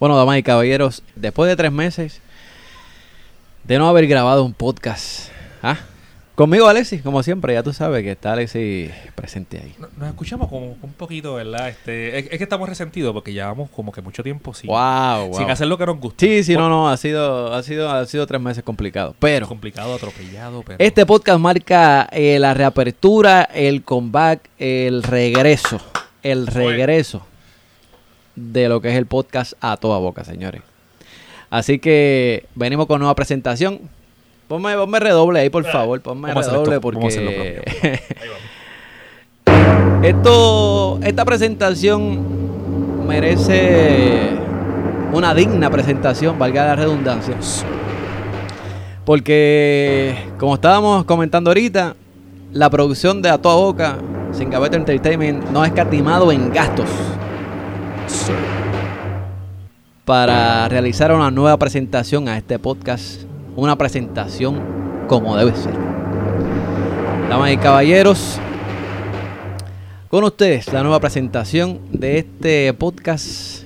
[0.00, 2.20] Bueno, damas y caballeros, después de tres meses
[3.64, 5.28] de no haber grabado un podcast,
[5.62, 5.76] ¿ah?
[6.34, 9.74] Conmigo Alexis, como siempre, ya tú sabes que está Alexis presente ahí.
[9.78, 11.68] No- Nos escuchamos como un poquito, ¿verdad?
[11.68, 15.34] Este, es, es que estamos resentidos porque llevamos como que mucho tiempo sin, Wow, wow.
[15.34, 16.24] sin hacer lo que nos gusta.
[16.24, 19.14] Sí, sí, no, no, ha sido, ha sido, ha sido tres meses complicados.
[19.18, 20.78] Pero Complicado, atropellado, pero...
[20.82, 25.78] este podcast marca eh, la reapertura, el comeback, el regreso,
[26.22, 27.26] el regreso
[28.36, 30.62] de lo que es el podcast a toda boca, señores.
[31.50, 33.80] Así que venimos con nueva presentación.
[34.48, 36.00] Ponme, ponme redoble ahí, por favor.
[36.00, 38.00] Ponme redoble esto, porque
[40.02, 44.30] esto, esta presentación merece
[45.12, 47.36] una digna presentación, valga la redundancia.
[49.04, 51.96] Porque, como estábamos comentando ahorita,
[52.52, 53.98] la producción de A Toda Boca,
[54.32, 56.88] Sin Entertainment, no ha escatimado en gastos
[60.04, 63.22] para realizar una nueva presentación a este podcast.
[63.54, 64.60] Una presentación
[65.06, 65.74] como debe ser.
[67.28, 68.38] Damas y caballeros,
[70.08, 73.62] con ustedes la nueva presentación de este podcast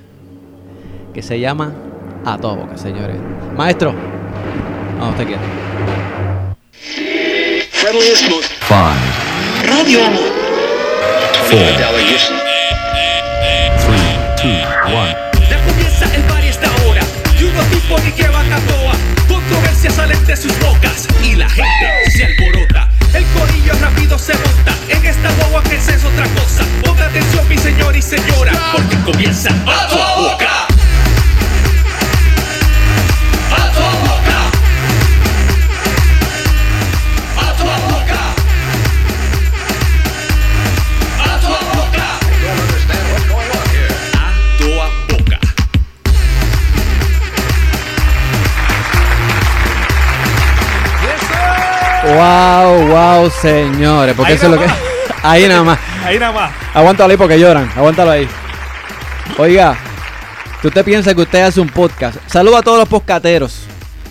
[1.14, 1.72] que se llama
[2.26, 3.16] A Toda Boca, señores.
[3.56, 3.94] Maestro,
[4.98, 5.42] no, usted quiere.
[7.70, 10.20] Friendliest, most Five, Radio Amor.
[11.48, 12.53] four,
[18.02, 18.94] Ni que toa.
[19.28, 22.88] Controversias salen de sus bocas Y la gente se alborota.
[23.12, 24.74] El corillo rápido se monta.
[24.88, 26.64] En esta guagua que es otra cosa.
[26.82, 30.63] Ponga atención mi señor y señora Porque comienza a tu boca
[53.24, 54.14] Wow, señores.
[54.14, 54.66] Porque Ahí eso es lo que.
[55.22, 55.78] Ahí nada más.
[56.04, 56.52] Ahí nada más.
[56.74, 57.70] Aguántalo ahí porque lloran.
[57.74, 58.28] Aguántalo ahí.
[59.38, 59.74] Oiga,
[60.60, 62.18] que usted piensa que usted hace un podcast.
[62.26, 63.60] Saludo a todos los podcasteros.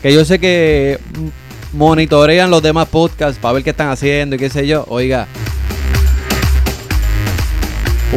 [0.02, 1.00] Que yo sé que
[1.72, 4.86] monitorean los demás podcasts para ver qué están haciendo y qué sé yo.
[4.90, 5.28] Oiga,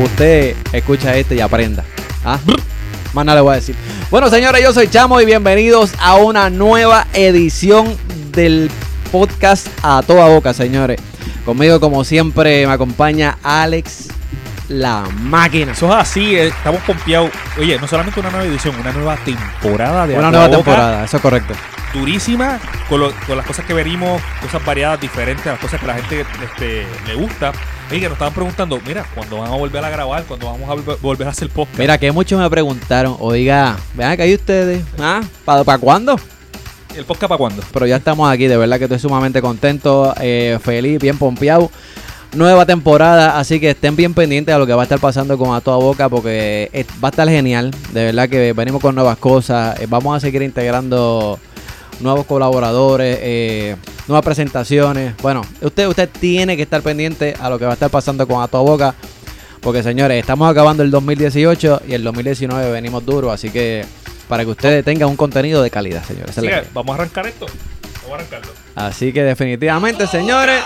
[0.03, 1.85] usted escucha este y aprenda.
[2.25, 2.39] ¿Ah?
[3.13, 3.77] Más nada le voy a decir.
[4.11, 7.95] Bueno, señores, yo soy Chamo y bienvenidos a una nueva edición
[8.33, 8.71] del
[9.07, 11.01] podcast a toda boca, señores.
[11.45, 14.09] Conmigo, como siempre, me acompaña Alex
[14.69, 15.73] la máquina.
[15.73, 17.31] Eso es así, eh, estamos pompeados.
[17.59, 21.17] Oye, no solamente una nueva edición, una nueva temporada de Una nueva Boca, temporada, eso
[21.17, 21.55] es correcto.
[21.95, 22.59] Durísima,
[22.89, 26.27] con, lo- con las cosas que venimos, cosas variadas, diferentes, las cosas que la gente
[26.45, 27.53] este, le gusta.
[27.91, 30.25] Oye, que nos estaban preguntando, mira, ¿cuándo van a volver a grabar?
[30.25, 31.79] ¿Cuándo vamos a volver- a hacer podcast?
[31.79, 35.23] Mira, que muchos me preguntaron, oiga, vean acá ahí ustedes, ¿ah?
[35.45, 36.19] ¿Para cuándo?
[36.97, 37.63] ¿El podcast para cuándo?
[37.73, 41.71] Pero ya estamos aquí, de verdad que estoy sumamente contento, eh, feliz, bien pompeado.
[42.35, 45.55] Nueva temporada, así que estén bien pendientes a lo que va a estar pasando con
[45.55, 47.71] A Toda Boca porque eh, va a estar genial.
[47.93, 49.79] De verdad que venimos con nuevas cosas.
[49.79, 51.39] eh, vamos a seguir integrando
[52.01, 53.77] nuevos colaboradores,
[54.09, 55.15] nuevas presentaciones.
[55.23, 58.43] Bueno, usted, usted tiene que estar pendiente a lo que va a estar pasando con
[58.43, 58.95] A Toda Boca.
[59.61, 63.85] Porque señores, estamos acabando el 2018 y el 2019 venimos duro, así que
[64.29, 66.37] para que ustedes tengan un contenido de calidad, señores.
[66.37, 67.47] Así que- vamos a arrancar esto.
[68.03, 68.53] Vamos a arrancarlo.
[68.75, 70.63] Así que definitivamente, señores.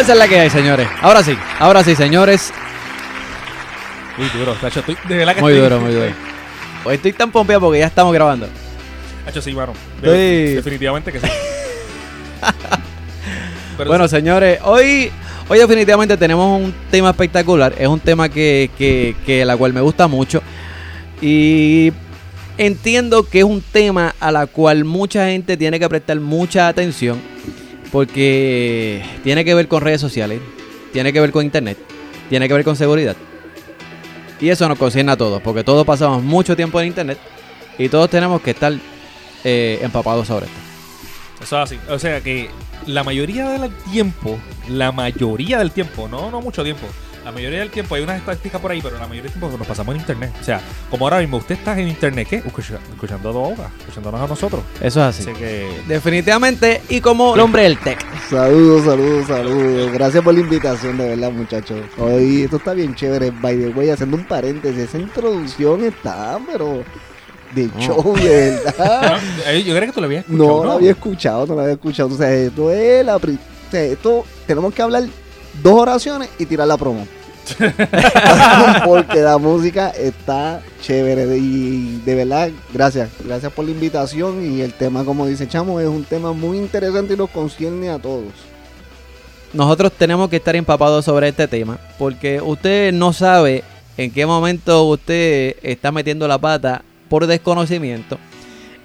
[0.00, 0.88] Esa es la que hay, señores.
[1.02, 2.52] Ahora sí, ahora sí, señores.
[4.16, 4.80] Muy duro, Tacho.
[4.80, 6.06] Estoy, de verdad que Muy estoy- duro, muy duro.
[6.84, 8.48] Hoy estoy tan pompeado porque ya estamos grabando.
[9.26, 9.72] Tacho, sí, mano.
[10.02, 11.26] Definitivamente que sí.
[13.76, 15.10] Pero Bueno, señores, hoy,
[15.48, 17.74] hoy definitivamente tenemos un tema espectacular.
[17.78, 20.42] Es un tema que, que, que la cual me gusta mucho.
[21.20, 21.92] Y
[22.58, 27.20] entiendo que es un tema a la cual mucha gente tiene que prestar mucha atención.
[27.90, 30.40] Porque tiene que ver con redes sociales,
[30.92, 31.78] tiene que ver con internet,
[32.28, 33.16] tiene que ver con seguridad.
[34.40, 37.18] Y eso nos concierne a todos, porque todos pasamos mucho tiempo en internet
[37.78, 38.72] y todos tenemos que estar
[39.44, 40.58] eh, empapados sobre esto.
[41.42, 41.78] Eso es así.
[41.90, 42.50] O sea que
[42.86, 44.38] la mayoría del tiempo,
[44.68, 46.86] la mayoría del tiempo, no, no mucho tiempo,
[47.24, 49.66] la mayoría del tiempo hay unas estadísticas por ahí, pero la mayoría del tiempo nos
[49.66, 50.32] pasamos en internet.
[50.40, 52.36] O sea, como ahora mismo usted está en internet, ¿qué?
[52.36, 54.62] Escucha- escuchando a Boca, escuchándonos a nosotros.
[54.80, 55.22] Eso es así.
[55.30, 55.68] Así que.
[55.86, 57.98] Definitivamente, y como el hombre del tech.
[58.28, 59.92] Saludos, saludos, saludos.
[59.92, 61.78] Gracias por la invitación, de verdad, muchachos.
[61.98, 63.30] Hoy esto está bien chévere.
[63.30, 66.82] By the way, haciendo un paréntesis, esa introducción está, pero
[67.54, 68.28] de show, de
[68.64, 69.18] verdad.
[69.46, 70.48] Eh, Yo creo que tú lo habías escuchado.
[70.58, 72.08] No lo había escuchado, no lo había escuchado.
[72.14, 73.16] O sea, esto es la.
[73.16, 73.20] o
[73.70, 75.04] sea, esto tenemos que hablar
[75.62, 77.06] dos oraciones y tirar la promo.
[78.84, 83.10] Porque la música está chévere y de verdad, gracias.
[83.24, 87.14] Gracias por la invitación y el tema, como dice Chamo, es un tema muy interesante
[87.14, 88.32] y nos concierne a todos.
[89.52, 93.64] Nosotros tenemos que estar empapados sobre este tema, porque usted no sabe
[93.96, 98.16] en qué momento usted está metiendo la pata por desconocimiento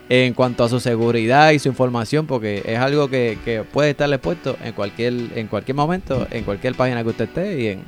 [0.10, 4.58] en cuanto a su seguridad y su información, porque es algo que, puede estar expuesto
[4.64, 7.84] en cualquier, en cualquier momento, en cualquier página que usted esté y en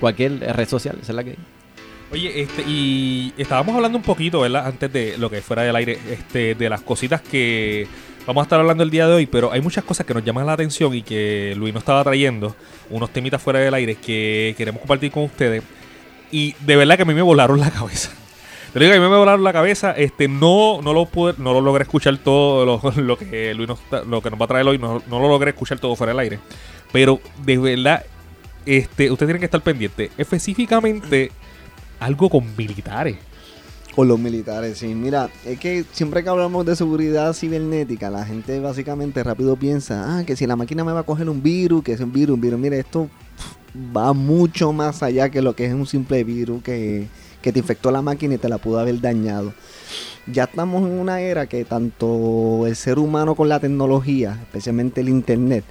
[0.00, 0.98] cualquier red social.
[1.00, 1.36] Es la que
[2.12, 4.66] Oye, este, y estábamos hablando un poquito, ¿verdad?
[4.66, 7.88] Antes de lo que fuera del aire, este, de las cositas que
[8.26, 10.46] vamos a estar hablando el día de hoy, pero hay muchas cosas que nos llaman
[10.46, 12.54] la atención y que Luis nos estaba trayendo,
[12.90, 15.64] unos temitas fuera del aire que queremos compartir con ustedes.
[16.30, 18.10] Y de verdad que a mí me volaron la cabeza.
[18.74, 21.60] Te digo a mí me volaron la cabeza, este, no, no lo pude, no lo
[21.60, 25.00] logré escuchar todo lo, que Luis nos, lo que nos va a traer hoy, no,
[25.08, 26.40] no lo logré escuchar todo fuera del aire.
[26.90, 28.04] Pero de verdad,
[28.66, 30.10] este, ustedes tienen que estar pendientes.
[30.18, 31.30] Específicamente
[32.00, 33.16] algo con militares.
[33.94, 34.92] Con los militares, sí.
[34.92, 40.24] Mira, es que siempre que hablamos de seguridad cibernética, la gente básicamente rápido piensa, ah,
[40.24, 42.40] que si la máquina me va a coger un virus, que es un virus, un
[42.40, 42.58] virus.
[42.58, 43.08] Mira, esto
[43.96, 47.06] va mucho más allá que lo que es un simple virus que,
[47.44, 49.52] que te infectó la máquina y te la pudo haber dañado.
[50.26, 55.10] Ya estamos en una era que tanto el ser humano con la tecnología, especialmente el
[55.10, 55.62] internet,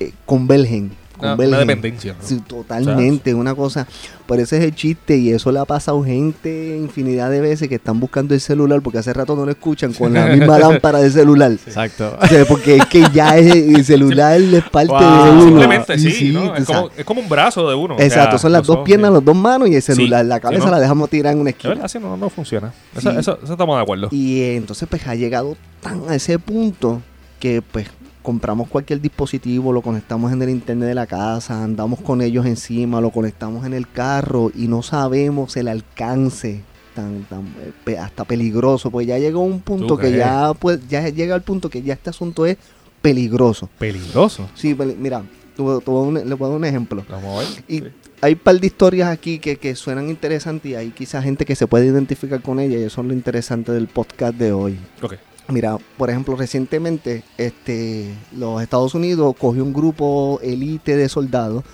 [0.00, 0.90] eh, convergen.
[1.18, 1.48] Una, convergen.
[1.48, 2.12] una dependencia.
[2.12, 2.18] ¿no?
[2.26, 3.86] Sí, totalmente, una cosa.
[4.26, 7.76] Por eso es el chiste y eso le ha pasado gente infinidad de veces que
[7.76, 11.10] están buscando el celular porque hace rato no lo escuchan con la misma lámpara de
[11.10, 11.52] celular.
[11.52, 12.16] Exacto.
[12.20, 15.24] O sea, porque es que ya es, el celular es parte Wow.
[15.24, 15.42] de uno.
[15.42, 16.54] Simplemente sí, ¿no?
[16.54, 16.98] Es como, sabes.
[16.98, 17.94] es como un brazo de uno.
[17.96, 20.24] o Exacto, sea, son las dos ojos, piernas, las dos manos y el celular.
[20.26, 20.72] La cabeza ¿no?
[20.72, 21.74] la dejamos tirar en una esquina.
[21.74, 22.72] verdad, sí, no, no funciona.
[22.96, 23.16] Eso, Sí.
[23.18, 24.08] eso, eso estamos de acuerdo.
[24.10, 27.00] Y entonces pues ha llegado tan a ese punto
[27.40, 27.86] que pues
[28.22, 33.00] compramos cualquier dispositivo, lo conectamos en el internet de la casa, andamos con ellos encima,
[33.00, 36.62] lo conectamos en el carro y no sabemos el alcance
[36.94, 37.44] tan, tan
[37.86, 40.18] eh, hasta peligroso, pues ya llegó un punto que crees?
[40.18, 42.56] ya pues ya llega al punto que ya este asunto es
[43.00, 43.68] peligroso.
[43.78, 44.48] Peligroso.
[44.54, 45.22] Sí, peli- mira,
[45.56, 47.04] le voy a dar un ejemplo.
[47.08, 47.64] Vamos a ver.
[47.68, 47.84] Y Sí.
[48.20, 51.54] hay un par de historias aquí que, que suenan interesantes y hay quizá gente que
[51.54, 54.76] se puede identificar con ellas y eso es lo interesante del podcast de hoy.
[55.02, 55.14] Ok.
[55.48, 61.64] Mira, por ejemplo, recientemente este, los Estados Unidos cogió un grupo elite de soldados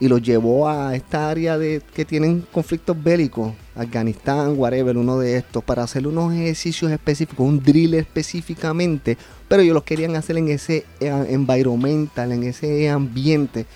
[0.00, 5.36] y los llevó a esta área de que tienen conflictos bélicos, Afganistán, whatever, uno de
[5.36, 10.48] estos, para hacer unos ejercicios específicos, un drill específicamente, pero ellos los querían hacer en
[10.48, 13.66] ese eh, environmental, en ese ambiente,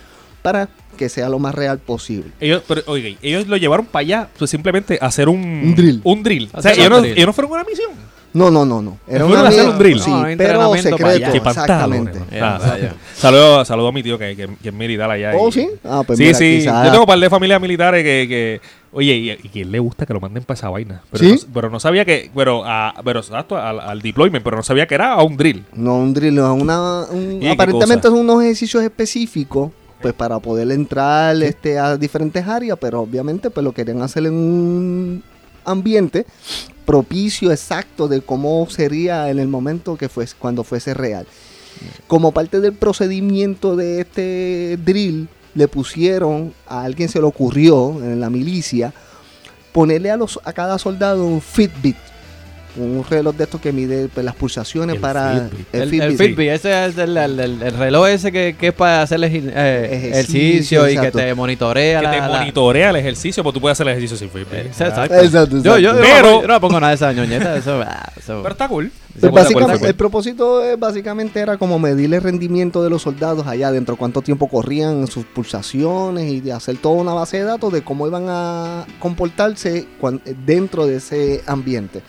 [0.42, 2.30] para que sea lo más real posible.
[2.40, 6.00] Ellos, pero, oye, ellos lo llevaron para allá pues, simplemente a hacer un, Un drill.
[6.04, 6.50] Un drill.
[6.52, 7.12] O sea, ellos no, drill.
[7.12, 7.90] ellos no fueron a una misión.
[8.34, 8.96] No, no, no, no.
[9.06, 10.00] Era una a hacer un drill.
[10.00, 12.18] Sí, No, un pero entrenamiento para secreto, exactamente.
[12.40, 12.94] Ah, vaya.
[13.14, 15.32] Saludo, saludo a mi tío que, que, que es militar allá.
[15.36, 15.68] Oh, y- sí.
[15.84, 16.58] Ah, pues sí, mira, sí.
[16.60, 18.60] quizá- Yo tengo un par de familias militares que, que
[18.92, 21.02] oye, y, y que él le gusta que lo manden para esa vaina.
[21.10, 21.32] Pero, ¿Sí?
[21.46, 24.86] no, pero no sabía que, pero, a, pero exacto, al, al deployment, pero no sabía
[24.86, 25.64] que era a un drill.
[25.74, 29.70] No, un drill, no, una, un- ¿Y qué aparentemente son unos ejercicios específicos,
[30.00, 34.32] pues para poder entrar este, a diferentes áreas, pero obviamente pues lo querían hacer en
[34.34, 35.22] un
[35.64, 36.26] ambiente
[36.84, 41.26] propicio exacto de cómo sería en el momento que fuese, cuando fuese real.
[42.06, 48.20] Como parte del procedimiento de este drill, le pusieron, a alguien se le ocurrió en
[48.20, 48.92] la milicia,
[49.72, 51.96] ponerle a, los, a cada soldado un Fitbit,
[52.76, 55.66] un reloj de estos que mide pues, las pulsaciones El para Fitbit.
[55.74, 59.02] El, el Fitbit, ese es el, el- el- el reloj ese que, que es para
[59.02, 59.26] hacer eh,
[59.92, 61.98] Ejercicio, ejercicio y que te monitorea.
[62.00, 64.52] Que la- te la- monitorea el ejercicio, pues tú puedes hacer el ejercicio sin Fitbit.
[64.54, 65.14] Eh, Exacto.
[65.14, 67.56] Exacto, Yo, yo, Pero- no, yo no me pongo nada de esa ñoñeta.
[67.56, 68.90] Eso, ah, eso- Pero está cool.
[69.20, 73.68] Pues básicamente, el propósito eh, básicamente era como medir el rendimiento de los soldados allá
[73.68, 77.82] adentro, cuánto tiempo corrían, sus pulsaciones y de hacer toda una base de datos de
[77.82, 79.86] cómo iban a comportarse
[80.46, 82.00] dentro de ese ambiente.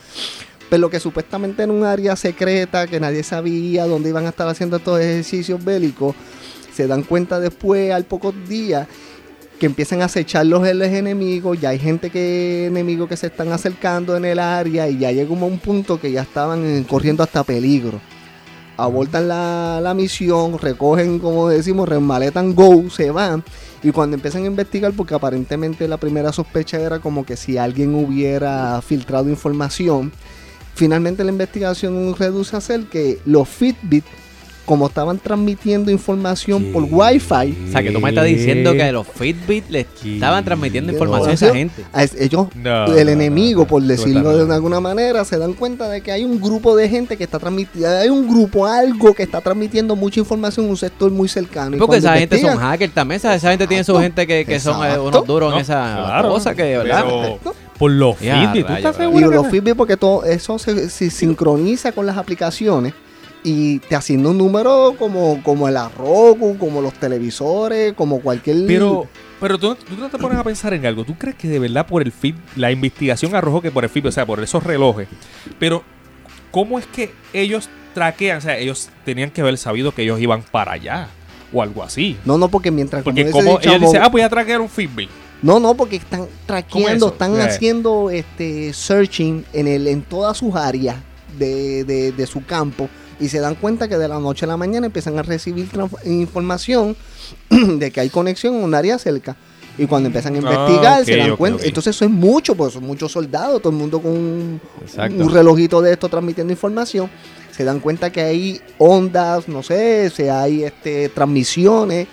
[0.74, 4.78] Pero que supuestamente era un área secreta que nadie sabía dónde iban a estar haciendo
[4.78, 6.16] estos ejercicios bélicos,
[6.74, 8.88] se dan cuenta después, al pocos días,
[9.60, 14.18] que empiezan a acechar los, enemigos, ya hay gente que enemigos que se están acercando
[14.18, 18.02] en el área y ya llegó a un punto que ya estaban corriendo hasta peligro.
[18.76, 23.44] abortan la, la misión, recogen, como decimos, remaletan go, se van.
[23.84, 27.94] Y cuando empiezan a investigar, porque aparentemente la primera sospecha era como que si alguien
[27.94, 30.12] hubiera filtrado información,
[30.76, 34.06] finalmente la investigación reduce a ser que los Fitbit,
[34.66, 39.06] como estaban transmitiendo información por Wi-Fi, O sea, que tú me estás diciendo que los
[39.08, 41.84] Fitbit le estaban transmitiendo información a esa gente.
[41.92, 45.54] a es- ellos, No, el no, enemigo, no, por decirlo de alguna manera, se dan
[45.54, 49.14] cuenta de que hay un grupo de gente que está transmitiendo, hay un grupo, algo
[49.14, 51.76] que está transmitiendo mucha información, un sector muy cercano.
[51.76, 53.18] Y Porque esa gente son hackers también.
[53.18, 55.96] Esa, esa gente tiene su gente que, que son eh, unos duros No, en esa
[56.06, 57.04] claro, cosa que, ¿verdad?
[57.06, 57.40] pero
[57.78, 58.96] por los Fitbit, ¿tú rayo, estás.
[58.96, 59.30] Y seguro?
[59.30, 59.48] que los?
[59.48, 62.94] Fitbit porque todo eso se, se sincroniza con las aplicaciones
[63.44, 68.66] y te asigna un número como, como el Roku, como los televisores, como cualquier...
[68.68, 69.08] Pero,
[69.40, 71.04] pero tú, tú no te pones a pensar en algo.
[71.04, 74.06] ¿Tú crees que de verdad por el Fit, la investigación arrojó que por el Fit,
[74.06, 75.08] o sea, por esos relojes?
[75.60, 75.84] Pero,
[76.52, 78.38] ¿cómo es que ellos traquean?
[78.38, 81.10] O sea, ellos tenían que haber sabido que ellos iban para allá
[81.52, 82.18] o algo así.
[82.26, 83.04] No, no, porque mientras...
[83.04, 85.10] Porque dice como el ellos chavo- dicen, ah, voy a traquear un Fitbit.
[85.42, 90.96] No, no, porque están traqueando, están haciendo este searching en el en todas sus áreas
[91.38, 92.88] de, de- de su campo
[93.24, 95.70] y se dan cuenta que de la noche a la mañana empiezan a recibir
[96.04, 96.98] información
[97.50, 99.38] de que hay conexión en un área cerca.
[99.78, 101.64] Y cuando empiezan a Ah, investigar, se dan cuenta.
[101.64, 104.60] Entonces eso es mucho, pues son muchos soldados, todo el mundo con un,
[105.32, 107.10] relojito de esto transmitiendo información.
[107.50, 112.08] Se dan cuenta que hay ondas, no sé, si hay este, transmisiones.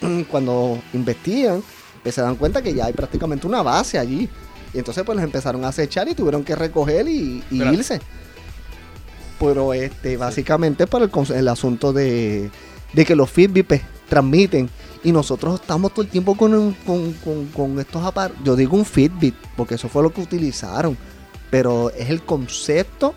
[0.30, 1.62] Cuando investigan,
[2.02, 4.28] pues se dan cuenta que ya hay prácticamente una base allí.
[4.74, 8.00] Y entonces pues los empezaron a acechar y tuvieron que recoger y, irse.
[9.38, 12.50] Pero este, básicamente para el, el asunto de,
[12.92, 14.70] de que los Fitbit pues, transmiten
[15.04, 18.42] y nosotros estamos todo el tiempo con, un- con, con- con estos aparatos.
[18.44, 20.96] Yo digo un Fitbit porque eso fue lo que utilizaron.
[21.50, 23.14] Pero es el concepto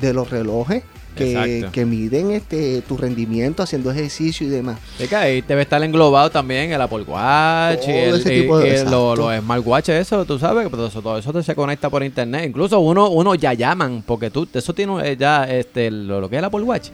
[0.00, 4.78] de los relojes que, que miden este tu rendimiento haciendo ejercicio y demás.
[4.98, 8.68] Es que ahí debe estar englobado también el Apple Watch y, el, ese tipo de-
[8.68, 9.16] y exacto.
[9.16, 12.46] los, los smartwatch, eso, tú sabes, pero eso, todo eso se conecta por internet.
[12.48, 16.36] Incluso uno, uno ya llaman, porque tú, eso tiene eh, ya este, lo, lo que
[16.36, 16.88] es el Apple Watch.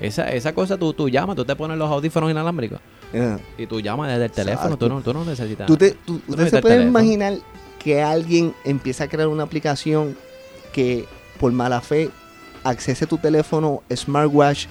[0.00, 2.78] Esa, esa cosa tú, tú llamas, tú te pones los audífonos inalámbricos
[3.58, 5.66] y tú llamas desde el teléfono, tú no, tú no necesitas.
[5.66, 7.34] Tú te- tú- usted se el puede imaginar
[7.78, 10.16] que alguien empieza a crear una aplicación
[10.72, 11.04] que
[11.40, 12.10] por mala fe
[12.64, 14.66] accese tu teléfono smartwatch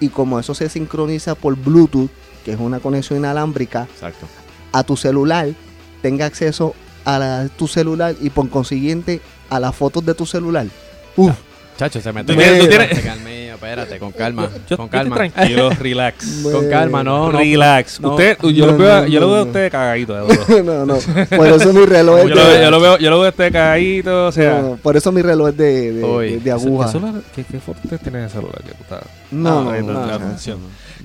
[0.00, 2.10] y como eso se sincroniza por Bluetooth,
[2.44, 4.26] que es una conexión inalámbrica, Exacto.
[4.72, 5.48] a tu celular,
[6.02, 10.66] tenga acceso a la- tu celular y por consiguiente a las fotos de tu celular.
[11.16, 11.32] Uf,
[11.78, 12.34] Chacho, se Tú mete.
[12.34, 14.48] tienes- tú Espérate, tienes- calmilla, espérate, con calma.
[14.68, 15.16] Yo, con yo calma.
[15.16, 16.42] tranquilo, relax.
[16.42, 17.38] con calma, no, no.
[17.38, 18.00] relax.
[18.00, 18.10] no.
[18.10, 19.50] usted, yo, No, lo veo, no, yo lo no, veo a no.
[19.50, 20.14] usted cagadito.
[20.26, 20.96] de no, no.
[21.36, 23.26] Por eso mi reloj yo, es lo, de, veo- yo lo veo, yo lo veo
[23.26, 24.62] a usted cagadito, o sea.
[24.62, 26.88] no, por eso mi reloj es de, de, de- de aguja.
[26.88, 28.62] eso la- ¿qué, ¿Qué foto usted tiene en el celular?
[28.62, 29.00] Que tú estás,
[29.30, 30.58] No, no, Ah, no, la no, atención.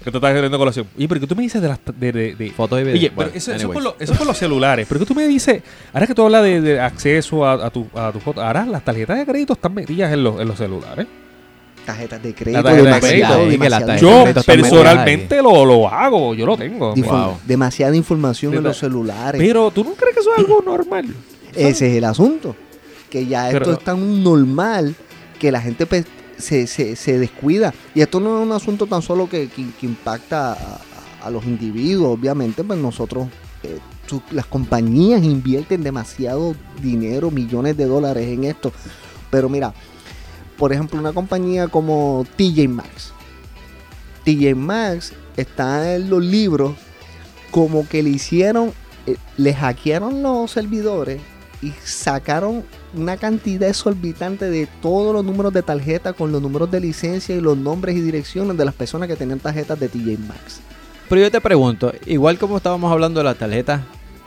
[0.04, 0.86] Que tú estás teniendo colación.
[0.98, 1.80] Oye, pero ¿qué tú me dices de las.
[1.98, 3.00] De, de, de- Fotos y videos.
[3.00, 3.74] Oye, pero eso, eso, anyways.
[3.74, 4.86] por lo- eso por los celulares.
[4.88, 5.62] Pero ¿qué tú me dices?
[5.94, 8.84] Ahora que tú hablas de, de acceso a, a tu, a tu foto, ahora las
[8.84, 11.08] tarjetas de crédito están metidas en los, en los celulares.
[11.86, 13.96] Tarjetas de crédito, tarjeta de demasiado.
[14.00, 16.94] Yo personalmente lo, lo hago, yo lo tengo.
[16.96, 17.38] Wow.
[17.46, 19.42] Demasiada información en los celulares.
[19.42, 21.14] Pero tú no crees que eso es algo normal.
[21.56, 22.56] Ese es el asunto.
[23.10, 24.96] Que ya Pero- esto es tan normal
[25.40, 26.06] que la gente pues,
[26.38, 27.74] se, se- se descuida.
[27.94, 31.30] Y esto no es un asunto tan solo que, que- que impacta a, a- a
[31.30, 32.18] los individuos.
[32.18, 33.28] Obviamente, pues nosotros,
[33.62, 38.72] eh, su- las compañías invierten demasiado dinero, millones de dólares en esto.
[39.30, 39.74] Pero mira,
[40.58, 43.14] por ejemplo, una compañía como TJ Maxx.
[44.24, 46.76] TJ Maxx está en los libros
[47.52, 48.74] como que le hicieron,
[49.06, 51.22] eh, le hackearon los servidores
[51.62, 56.80] y sacaron una cantidad exorbitante de todos los números de tarjeta con los números de
[56.80, 60.62] licencia y los nombres y direcciones de las personas que tenían tarjetas de TJ Maxx.
[61.10, 63.82] Pero yo te pregunto, igual como estábamos hablando de las tarjetas,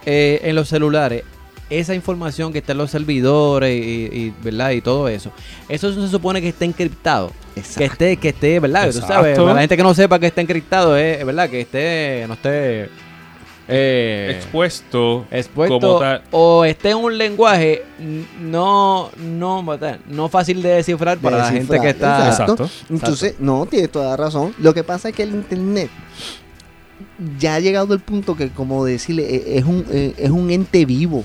[0.05, 1.25] eh, en los celulares,
[1.69, 4.71] esa información que está en los servidores y, y- ¿verdad?
[4.71, 5.33] y todo eso,
[5.69, 7.33] eso se supone que está encriptado.
[7.77, 8.83] Que esté, que esté, ¿verdad?
[8.85, 9.15] Tú Exacto.
[9.15, 11.49] sabes, para la gente que no sepa que está encriptado, es ¿verdad?
[11.49, 12.89] Que esté, no esté
[13.69, 15.27] eh, Expuesto.
[15.31, 16.23] expuesto como tal.
[16.31, 17.83] o esté en un lenguaje
[18.41, 19.65] no, no,
[20.09, 22.29] no fácil de descifrar para la gente que está...
[22.29, 22.53] Exacto.
[22.65, 22.71] Exacto.
[22.91, 24.55] Entonces, no, tienes toda la razón.
[24.59, 25.91] Lo que pasa es que el internet
[27.39, 30.85] ya ha llegado al punto que, como decirle, e- es un, eh, es un ente
[30.85, 31.25] vivo.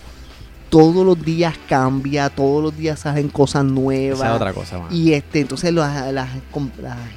[0.71, 4.19] Todos los días cambia, todos los días hacen cosas nuevas.
[4.19, 4.95] Esa es otra cosa, mano.
[4.95, 6.27] Y este, entonces la, la-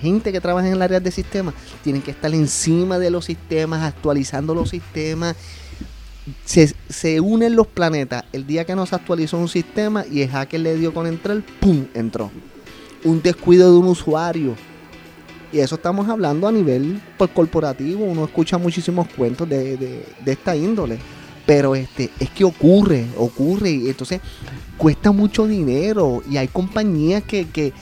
[0.00, 3.82] gente que trabaja en el área de sistemas tienen que estar encima de los sistemas,
[3.82, 5.36] actualizando los sistemas.
[6.44, 8.24] Se, se unen los planetas.
[8.32, 11.40] El día que no se actualizó un sistema y el hacker le dio con entrar,
[11.60, 11.84] ¡pum!
[11.94, 12.30] entró.
[13.04, 14.54] Un descuido de un usuario.
[15.52, 18.04] Y eso estamos hablando a nivel pues, corporativo.
[18.04, 20.98] Uno escucha muchísimos cuentos de, de- de esta índole.
[21.46, 23.70] Pero este, es que ocurre, ocurre.
[23.70, 24.20] Y entonces
[24.78, 26.22] cuesta mucho dinero.
[26.28, 27.72] Y hay compañías que, que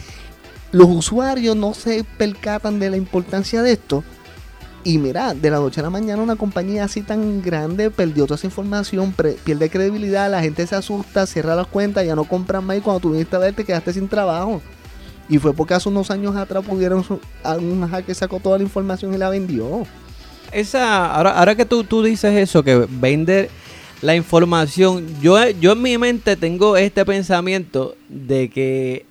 [0.73, 4.03] los usuarios no se percatan de la importancia de esto.
[4.85, 8.35] Y mira, de la noche a la mañana una compañía así tan grande perdió toda
[8.35, 9.15] esa información,
[9.45, 12.99] pierde credibilidad, la gente se asusta, cierra las cuentas, ya no compran más y cuando
[12.99, 14.61] tú viniste a ver te quedaste sin trabajo.
[15.29, 17.05] Y fue porque hace unos años atrás pudieron
[17.61, 19.85] un hacker sacó toda la información y la vendió.
[20.53, 23.49] Esa, ahora, ahora que tú, tú dices eso, que vender
[24.03, 29.07] la información, yo, yo en mi mente tengo este pensamiento de que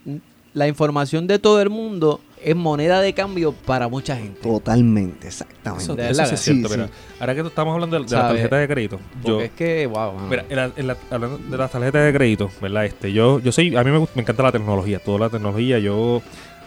[0.54, 4.42] la información de todo el mundo es moneda de cambio para mucha gente.
[4.42, 6.10] Totalmente, exactamente.
[6.10, 6.88] Eso, sí es cierto, sí, mira.
[6.88, 6.94] sí.
[7.20, 8.34] Ahora que estamos hablando de, de la ¿Sabe?
[8.34, 10.14] tarjeta de crédito, yo, Porque es que, wow.
[10.14, 10.28] mano.
[10.28, 12.86] Mira, en la- en la- hablando de las tarjetas de crédito, ¿verdad?
[12.86, 15.78] Este, yo, yo soy, a mí me, gusta- me encanta la tecnología, toda la tecnología,
[15.80, 16.22] yo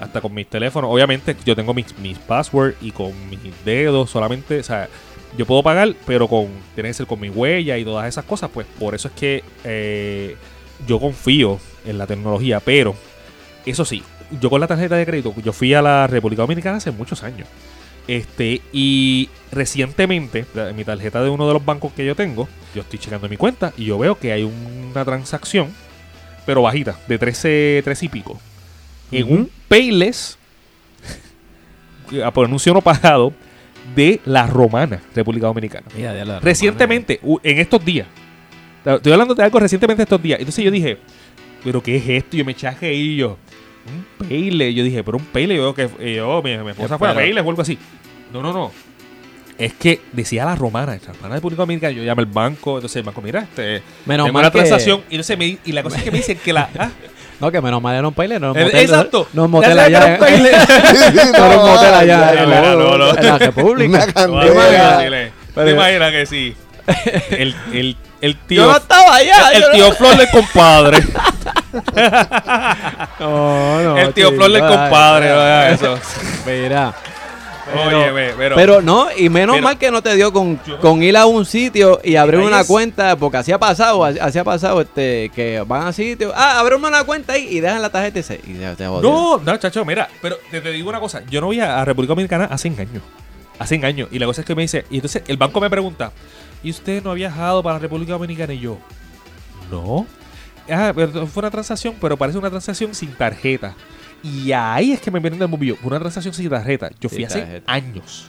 [0.05, 4.61] hasta con mis teléfonos, obviamente yo tengo mis, mis passwords y con mis dedos solamente,
[4.61, 4.89] o sea,
[5.37, 8.51] yo puedo pagar, pero con, tiene que ser con mi huella y todas esas cosas,
[8.53, 10.37] pues por eso es que eh,
[10.87, 12.95] yo confío en la tecnología, pero
[13.67, 14.03] eso sí,
[14.41, 17.49] yo con la tarjeta de crédito, yo fui a la República Dominicana hace muchos años.
[18.07, 22.83] Este, y recientemente, en mi tarjeta de uno de los bancos que yo tengo, yo
[22.83, 25.75] estoy checando mi cuenta y yo veo que hay una transacción,
[26.45, 28.39] pero bajita, de 13, 13 y pico.
[29.13, 30.39] En un Payless,
[32.25, 33.33] a por anuncio no pagado,
[33.95, 35.87] de la Romana, República Dominicana.
[35.97, 38.07] Mira, de la- Recientemente, u- en estos días.
[38.85, 40.39] Estoy hablando de algo recientemente estos días.
[40.39, 40.99] Entonces yo dije,
[41.63, 42.37] ¿pero qué es esto?
[42.37, 43.39] Yo me echaje y yo,
[44.19, 44.75] un Payless.
[44.75, 45.57] Yo dije, pero un Payless.
[45.59, 47.15] Yo, que, y yo mi, mi esposa fue a.
[47.15, 47.79] Payless o algo así.
[48.33, 48.73] No, no, no.
[49.57, 51.93] Es que decía la romana, la romana de República Dominicana.
[51.93, 52.77] Yo llamé al banco.
[52.77, 55.01] Entonces el banco, mira, este, Menos tengo mal una que- transacción.
[55.11, 56.69] Y, entonces me, y la cosa es que me dicen que la.
[56.79, 56.91] ah,
[57.41, 58.81] No, que menos mal era un paile, no un Eh, motel.
[58.81, 59.29] exacto.
[59.33, 59.99] No un motel allá.
[60.17, 61.33] era un.
[61.33, 63.39] No era motel allá en la, no, no, no.
[63.39, 64.07] República.
[64.17, 66.57] No, no, no, ¿Te imaginas que sí?
[67.31, 68.63] El, el, el tío.
[68.63, 69.51] Yo no estaba allá.
[69.53, 70.99] el no- tío Flor del compadre.
[73.21, 75.31] No, no, el tío chico, Flor del ay, compadre.
[75.33, 75.77] ay,
[77.73, 77.87] Mira.
[77.99, 78.57] Oye, ve, pero.
[78.57, 81.45] Pero no, y menos pero- mal que no te dio con, con ir a un
[81.47, 85.63] sitio y abrir una es- cuenta, porque así ha pasado, así ha pasado este que
[85.67, 88.59] van a sitio, ah, abrimos una cuenta ahí y dejan la tarjeta y se, y.
[89.03, 91.23] No, no, chacho, mira, pero te, te digo una cosa.
[91.31, 93.03] Yo no voy a, a República Dominicana hace años.
[93.59, 94.09] Hace años.
[94.11, 96.13] Y la cosa es que me dice, y entonces el banco me pregunta,
[96.63, 98.53] ¿y usted no ha viajado para la República Dominicana?
[98.53, 98.79] Y yo,
[99.71, 100.07] no.
[100.71, 103.75] Ah, pero fue una transacción, pero parece una transacción sin tarjeta.
[104.25, 105.77] Y ahí es que me vienen del bombillo.
[105.77, 106.91] Fue una transacción sin tarjeta.
[107.01, 107.73] Yo fui hace tarjeta.
[107.73, 108.27] años.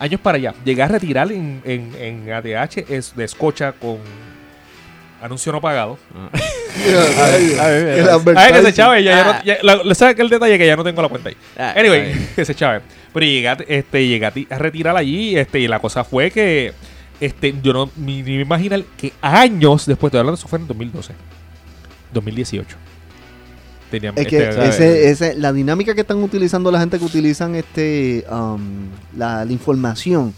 [0.00, 0.54] Años para allá.
[0.64, 1.92] Llegué a retirar en, en,
[2.26, 3.98] en ATH es de escocha con
[5.22, 5.98] anuncio no pagado.
[6.14, 9.32] Ay, a ver, el a Ah, que se y ya, ya Ah.
[9.38, 10.58] no, ya, la- ¿sabes que el detalle?
[10.58, 11.36] Que ya no tengo la cuenta ahí.
[11.56, 12.80] Ah, Anyway, que se echaba.
[13.12, 16.30] Pero llegué, a, este, llegué a, ti- a retirar allí este, y la cosa fue
[16.30, 16.72] que
[17.20, 20.58] este, yo no ni, ni me imagino que años después, estoy hablando de eso fue
[20.60, 21.14] en 2012,
[22.12, 22.76] 2018.
[23.90, 27.54] Tenían, Es que este, ese, ese- la dinámica que están utilizando la gente que utilizan
[27.54, 30.34] este um, la, la información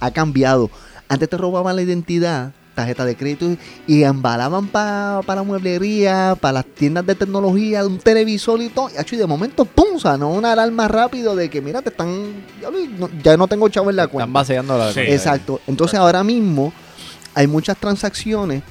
[0.00, 0.70] ha cambiado.
[1.08, 3.46] Antes te robaban la identidad, tarjeta de crédito
[3.86, 8.88] y embalaban para la mueblería, para las tiendas de tecnología, un televisor y todo.
[8.88, 9.82] Y, de momento, ¡pum!
[10.18, 12.08] no una alarma rápido de que, mira, te están.
[12.60, 14.32] Ya no, ya no tengo chavo en la Están cuenta.
[14.32, 15.00] vaciando la Sí.
[15.00, 15.60] Exacto.
[15.66, 16.72] Entonces ahora mismo
[17.34, 18.62] hay muchas transacciones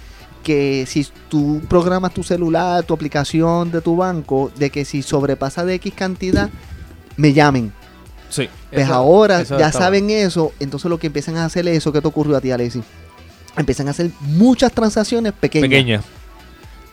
[0.43, 5.63] que si tú programas tu celular, tu aplicación de tu banco, de que si sobrepasa
[5.65, 6.49] de X cantidad,
[7.17, 7.71] me llamen.
[8.29, 8.49] sí.
[8.71, 11.91] Pues Eso- ahora eso ya saben eso, entonces lo que empiezan a hacer es eso
[11.91, 12.81] que te ocurrió a ti, Alexi.
[13.57, 15.69] Empiezan a hacer muchas transacciones pequeñas.
[15.69, 16.01] Pequeña.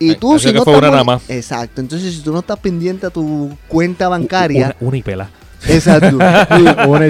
[0.00, 1.22] Y tú, si no estás nada más.
[1.28, 1.80] Exacto.
[1.80, 4.76] Entonces, si tú no estás pendiente a tu cuenta bancaria.
[4.80, 5.30] Una, una y pela.
[5.68, 6.18] Exacto.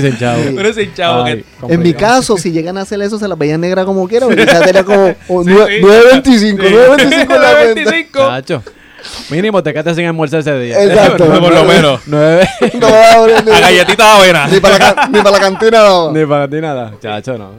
[0.01, 0.43] Se chavo.
[1.27, 1.31] Sí.
[1.31, 1.75] Ay, que.
[1.75, 4.47] En mi caso, si llegan a hacer eso, se las veían negra como quiera, porque
[4.47, 5.83] tenía como o Sí, nue- sí.
[5.83, 6.75] 9.25, Sí.
[6.75, 7.65] 9.25 en la cuenta.
[7.75, 8.19] 25.
[8.19, 8.63] Chacho.
[9.31, 10.83] Mínimo te quedaste sin almorzar ese día.
[10.85, 11.25] Exacto.
[11.27, 12.01] Por lo menos.
[12.07, 12.49] Nueve.
[12.81, 14.49] No va a haber ni, A galletita de avena.
[14.49, 15.79] ni para la, ni para la cantina.
[15.85, 16.11] no.
[16.13, 16.93] Ni para ti nada.
[17.01, 17.53] Chacho, no.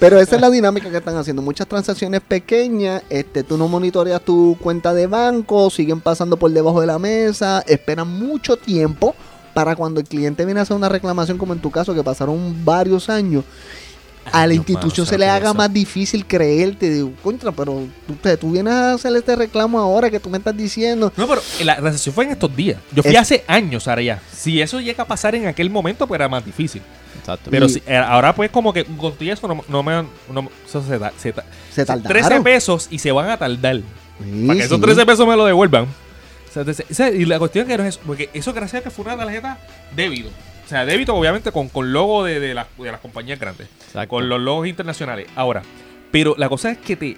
[0.00, 1.40] Pero esa es la dinámica que están haciendo.
[1.40, 6.80] Muchas transacciones pequeñas, este, tú no monitoreas tu cuenta de banco, siguen pasando por debajo
[6.80, 9.14] de la mesa, esperan mucho tiempo
[9.54, 12.64] para cuando el cliente viene a hacer una reclamación, como en tu caso, que pasaron
[12.64, 13.44] varios años.
[14.30, 16.88] A la institución se le ¿será haga más difícil creerte.
[16.88, 20.56] Digo, contra, pero tú, tú vienes a hacer este reclamo ahora que tú me estás
[20.56, 21.12] diciendo.
[21.16, 22.78] No, pero la recesión fue en estos días.
[22.94, 24.22] Yo fui Es- hace años ahora ya.
[24.32, 26.82] Si eso llega a pasar en aquel momento, pues era más difícil.
[27.18, 27.50] Exacto.
[27.50, 29.92] Pero Y- si- eh, ahora pues como que con todo eso no, no me
[30.32, 32.44] no- eso se, da- se ta- Se 13 tardaron.
[32.44, 33.76] pesos y se van a tardar.
[33.76, 34.82] Sí, para que esos sí.
[34.84, 35.86] 13 pesos me lo devuelvan.
[36.52, 38.80] O sea, entonces, o sea, y la cuestión que no es eso, porque eso gracias
[38.80, 39.56] a que fue una tarjeta
[39.96, 40.28] débito.
[40.66, 43.68] O sea, débito obviamente con, con logo de, de, las, de las compañías grandes.
[43.86, 44.08] Exacto.
[44.10, 45.28] Con los logos internacionales.
[45.34, 45.62] Ahora,
[46.10, 47.16] pero la cosa es que te...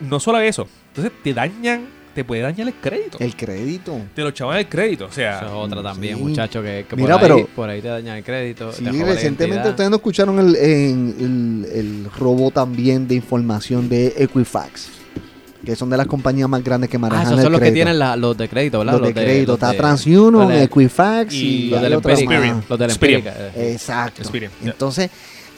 [0.00, 0.66] No solo eso.
[0.88, 3.18] Entonces te dañan, te puede dañar el crédito.
[3.20, 3.96] El crédito.
[4.12, 5.06] Te lo chavan el crédito.
[5.06, 5.36] O sea...
[5.36, 6.22] Eso es otra también, Sí.
[6.24, 8.72] muchacho, que, que Mira, por, ahí, pero- por ahí te dañan el crédito.
[8.72, 11.14] Sí, recientemente ustedes no escucharon el, en-
[11.70, 14.88] el, el robo también de información de Equifax,
[15.64, 17.66] que son de las compañías más grandes que Ah, manejan esos el son los que
[17.66, 17.74] crédito.
[17.84, 18.92] tienen la- los de crédito, ¿verdad?
[18.98, 19.54] los de crédito.
[19.54, 22.54] Está TransUnion, Equifax y, y los hay de la otras Empírica.
[22.54, 22.64] más.
[22.68, 23.20] Los de la Experian.
[23.26, 23.50] Empírica.
[23.56, 23.72] eh.
[23.72, 24.22] Exacto.
[24.22, 24.70] Experian, ya.
[24.70, 25.10] Entonces,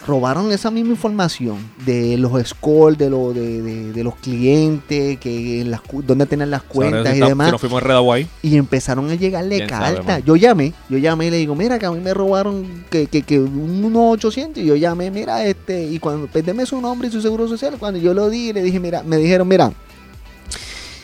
[0.07, 5.61] robaron esa misma información de los scores de, lo, de, de- de los clientes, que
[5.62, 7.47] en las, dónde tienen las cuentas y está- demás.
[7.49, 8.27] Que nos fuimos en Red Hawaii.
[8.42, 10.23] Y empezaron a llegarle cartas.
[10.25, 13.23] Yo llamé, yo llamé y le digo, mira, que a mí me robaron que, que,
[13.23, 14.62] que unos 800.
[14.62, 17.75] Y yo llamé, mira, este, y cuando, pues deme su nombre y su seguro social.
[17.77, 19.73] Cuando yo lo di, le dije, mira, me dijeron, mira,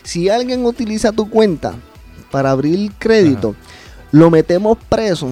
[0.03, 1.75] si alguien utiliza tu cuenta
[2.31, 3.55] para abrir crédito,
[4.11, 5.29] lo metemos preso.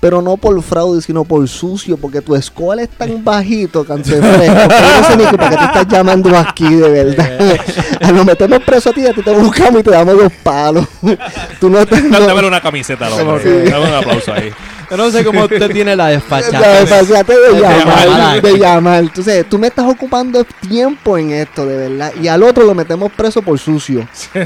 [0.00, 4.54] Pero no por fraude, sino por sucio, porque tu score es tan bajito, fresco,
[5.00, 7.58] no sé ni para qué te estás llamando aquí, de verdad.
[8.14, 10.86] Lo metemos preso a ti, a ti te buscamos y te damos dos palos.
[11.60, 12.00] Tú no te...
[12.00, 13.68] no- una camiseta al hombre.
[13.70, 14.50] Dame un aplauso ahí.
[14.90, 16.80] Yo no sé cómo usted tiene la La desfachada.
[16.80, 18.42] desfachatez de llamar, llamar.
[18.42, 19.00] de llamar.
[19.04, 22.12] Entonces, tú me estás ocupando tiempo en esto, de verdad.
[22.20, 24.06] Y al otro lo metemos preso por sucio.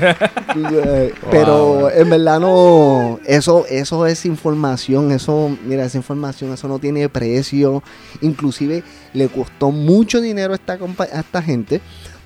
[1.31, 1.89] Pero Wow.
[1.91, 3.19] en verdad no.
[3.25, 5.11] Eso, eso es información.
[5.13, 7.83] Eso, mira, esa información, eso no tiene precio.
[8.21, 11.81] Inclusive le costó mucho dinero a esta, compa- a esta gente.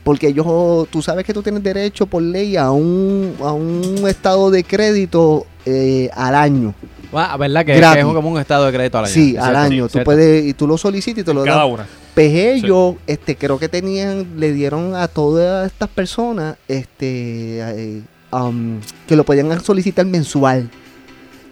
[0.04, 0.46] Porque ellos,
[0.90, 5.44] tú sabes que tú tienes derecho por ley a un, a un estado de crédito
[5.66, 6.74] eh, al año.
[7.12, 7.64] Ah, ¿Verdad?
[7.64, 9.14] Que, que es como un estado de crédito al año.
[9.14, 9.85] Sí, al año.
[9.87, 10.05] tú ¿cierto?
[10.05, 11.71] puedes, y tú lo solicitas y te lo Cada dan.
[11.71, 11.87] una.
[12.14, 18.81] Pues ellos, este, creo que tenían, le dieron a todas estas personas, este, eh, um,
[19.07, 20.68] que lo podían solicitar mensual.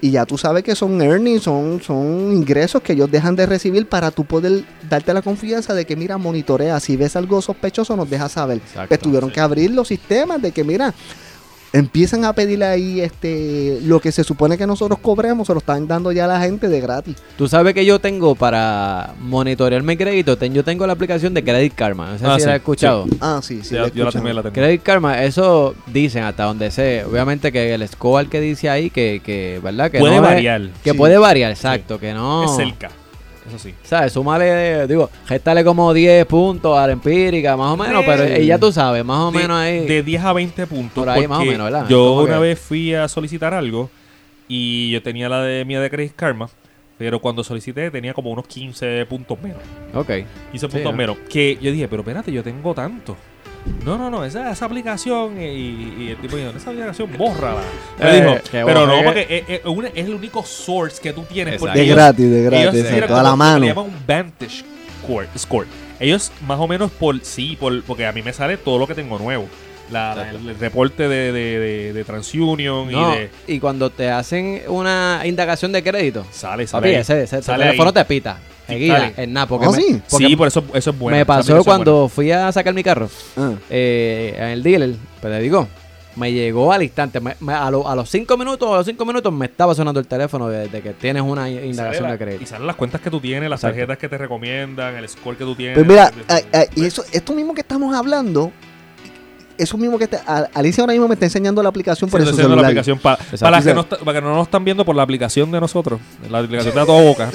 [0.00, 3.88] Y ya tú sabes que son earnings, son, son ingresos que ellos dejan de recibir
[3.88, 8.08] para tú poder darte la confianza de que, mira, monitorea, si ves algo sospechoso nos
[8.10, 8.58] dejas saber.
[8.58, 10.92] Exacto, pues tuvieron que abrir los sistemas de que, mira,
[11.72, 15.86] empiezan a pedir ahí este lo que se supone que nosotros cobremos, se lo están
[15.86, 17.16] dando ya a la gente de gratis.
[17.36, 21.44] Tú sabes que yo tengo para monitorear mi crédito, ten- yo tengo la aplicación de
[21.44, 22.12] Credit Karma.
[22.12, 23.04] No sé Ah, si sí, la has escuchado.
[23.20, 23.70] Ah, sí, sí.
[23.70, 24.54] Sí, he yo la también la tengo.
[24.54, 27.04] Credit Karma, eso dicen hasta donde sé.
[27.04, 29.90] Obviamente que el score que dice ahí, que, que ¿verdad?
[29.90, 30.62] Que Puede no es- variar.
[30.82, 30.96] que Sí.
[30.96, 31.98] puede variar, exacto.
[31.98, 32.44] Que no.
[32.44, 32.90] Es cerca.
[33.48, 33.74] Eso sí.
[33.84, 34.12] ¿Sabes?
[34.12, 38.58] Súmale, digo, gestale como 10 puntos a la empírica, más o menos, pero eh, ya
[38.58, 39.86] tú sabes, más o de, menos ahí.
[39.86, 40.94] de 10 a 20 puntos.
[40.94, 41.86] Por ahí más o menos, ¿verdad?
[41.88, 43.88] Yo una que- vez fui a solicitar algo
[44.48, 46.48] y yo tenía la de mía de Credit Karma,
[46.98, 49.58] pero cuando solicité tenía como unos 15 puntos menos.
[49.94, 50.08] Ok.
[50.52, 50.96] 15 Sí, puntos ¿no?
[50.96, 51.16] menos.
[51.28, 53.16] Que yo dije, pero espérate, yo tengo tanto.
[53.84, 57.60] No, no, no, esa, esa aplicación y, y el tipo dijo, esa aplicación, bórrala.
[58.00, 61.12] Me Eh, dijo, que pero no, porque es, es una- es el único source que
[61.12, 61.54] tú tienes.
[61.54, 61.66] Exacto.
[61.66, 63.58] Porque De ellos- gratis, de ellos gratis, tiran exacto, a la mano.
[63.60, 64.64] le llaman un Vantage
[65.04, 65.66] score, score.
[66.00, 68.94] Ellos más o menos por sí, por, porque a mí me sale todo lo que
[68.94, 69.48] tengo nuevo.
[69.90, 73.30] La- la- el, el reporte de, de, de, de TransUnion No, y de...
[73.46, 77.00] y cuando te hacen una indagación de crédito, Sale, sale papi, ahí.
[77.02, 77.94] ese, ese Sale teléfono ahí.
[77.94, 78.38] te pita.
[78.66, 79.46] Sí, Seguida, en nada.
[79.46, 80.02] Porque ¿Ah, me, sí?
[80.10, 81.16] porque sí, por eso, eso es bueno.
[81.16, 83.52] me pasó cuando fui a sacar mi carro Ah.
[83.70, 85.68] eh, en el dealer, pues le digo,
[86.16, 89.04] me llegó al instante, me- me- a, lo- a los cinco minutos, a los cinco
[89.04, 92.42] minutos me estaba sonando el teléfono de, de que tienes una indagación la- de crédito.
[92.42, 93.74] Y salen las cuentas que tú tienes, las Exacto.
[93.76, 95.74] tarjetas que te recomiendan, el score que tú tienes.
[95.76, 98.50] Pues mira, Pues, y eso, esto mismo que estamos hablando,
[99.58, 102.28] eso mismo que te- a- Alicia ahora mismo me está enseñando la aplicación por Sí,
[102.28, 102.58] su celular.
[102.58, 103.18] la aplicación para,
[103.50, 106.00] las que no, está- para que no nos están viendo por la aplicación de nosotros,
[106.30, 107.30] la aplicación de a toda boca.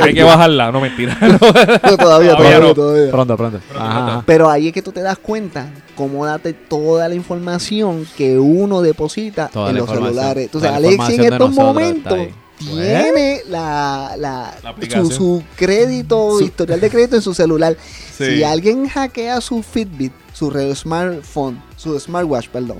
[0.00, 1.16] Hay que bajarla, no mentira.
[1.28, 2.74] No, todavía, Todavía todavía, no.
[2.74, 3.10] todavía.
[3.10, 3.60] Pronto, pronto.
[3.76, 4.22] Ajá.
[4.26, 8.82] Pero ahí es que tú te das cuenta cómo date toda la información que uno
[8.82, 10.44] deposita Toda en los celulares.
[10.46, 14.52] Entonces, Toda la Alexi en estos momentos está tiene la, la-
[14.90, 17.76] su, su crédito, historial de crédito en su celular.
[18.16, 18.24] Sí.
[18.38, 22.78] Si alguien hackea su Fitbit, su re- smartphone, su smartwatch, perdón,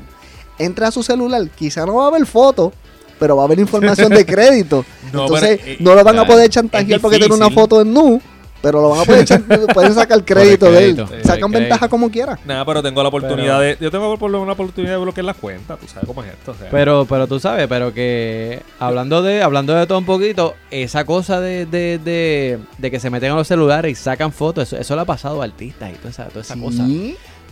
[0.59, 2.73] entra a su celular, quizá no va a haber fotos,
[3.18, 4.85] pero va a haber información de crédito.
[5.12, 7.81] No, Entonces, pero, eh, no lo van a claro, poder chantajear porque tiene una foto
[7.81, 8.21] en nu,
[8.61, 9.44] pero lo van a poder chan-
[9.75, 11.05] pueden sacar crédito de él.
[11.25, 12.38] Sacan ventaja como quiera.
[12.44, 13.77] Nada, pero tengo la oportunidad Pero- de.
[13.81, 15.79] Yo tengo por lo menos la oportunidad de bloquear las cuentas.
[15.79, 16.51] Tú sabes cómo es esto.
[16.51, 16.68] o sea.
[16.71, 21.40] Pero, pero tú sabes, pero que hablando de, hablando de todo un poquito, esa cosa
[21.40, 24.94] de, de, de, de que se meten a los celulares y sacan fotos, eso, eso
[24.97, 26.85] le ha pasado a artistas y toda esa, toda esa cosa.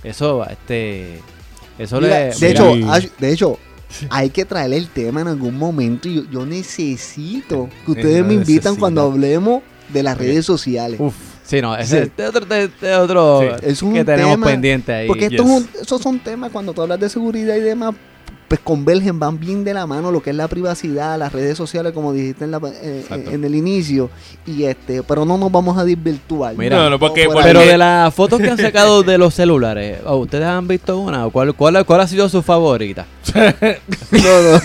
[0.07, 1.21] Eso, este,
[1.79, 2.35] eso Mira, le.
[2.35, 3.59] de, hecho, hay- de hecho,
[4.11, 6.09] hay que traerle el tema en algún momento.
[6.09, 8.79] y Yo, yo necesito que ustedes me invitan Necesita.
[8.81, 10.99] cuando hablemos de las redes sociales.
[11.01, 11.14] uf,
[11.45, 12.12] sí, no, ese Sí.
[12.16, 15.07] es otro, de- de otro Sí, es un que tenemos tema, pendiente ahí.
[15.09, 15.51] Porque esto yes.
[15.53, 17.95] es un- esos son temas cuando tú hablas de seguridad y demás.
[18.48, 21.92] Pues convergen, van bien de la mano lo que es la privacidad, las redes sociales,
[21.92, 23.30] como dijiste en, la- eh, Exacto.
[23.30, 24.09] en el inicio,
[24.46, 26.54] y este, pero no nos vamos a desvirtuar.
[26.56, 27.68] Mira, No, no, porque- Por porque- Pero ahí.
[27.68, 31.28] de las fotos que han sacado de los celulares, oh, ¿ustedes han visto una?
[31.28, 33.06] ¿Cuál, cuál, cuál ha sido su favorita?
[34.11, 34.61] No, no.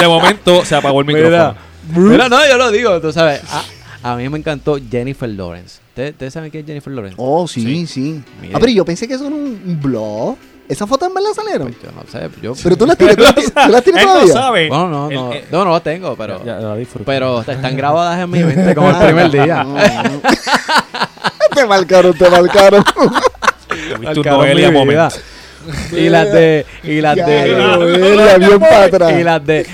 [0.00, 1.54] De, momento se apagó el micrófono.
[1.94, 3.40] Mira, no, yo lo digo, tú sabes.
[4.02, 5.80] A, a mí me encantó Jennifer Lawrence.
[5.96, 7.16] ¿Ustedes saben quién es Jennifer Lawrence?
[7.18, 8.22] Oh, sí, sí.
[8.40, 8.54] Mire.
[8.54, 10.36] Ah, pero yo pensé que eso era un blog.
[10.72, 11.68] ¿Esas fotos en verdad salieron?
[11.68, 12.54] Pues yo no sé, yo...
[12.62, 14.32] Pero tú las tienes, tú las tienes, tú las tienes Él no todavía.
[14.32, 14.68] sabe.
[14.68, 16.44] Bueno, no, Él- no, eh, no, no las tengo, pero...
[16.44, 16.74] ya, ya.
[17.04, 19.64] Pero están grabadas en mi mente como el primer día.
[19.64, 20.20] No, no.
[21.54, 22.84] te marcaron, te marcaron.
[22.84, 25.04] Tuviste un Marcaron Noelia mi vida.
[25.08, 25.14] moment.
[25.92, 26.66] Y las de...
[26.82, 27.54] Y las de...
[27.56, 29.12] Noelia, bien para atrás.
[29.12, 29.66] Y las de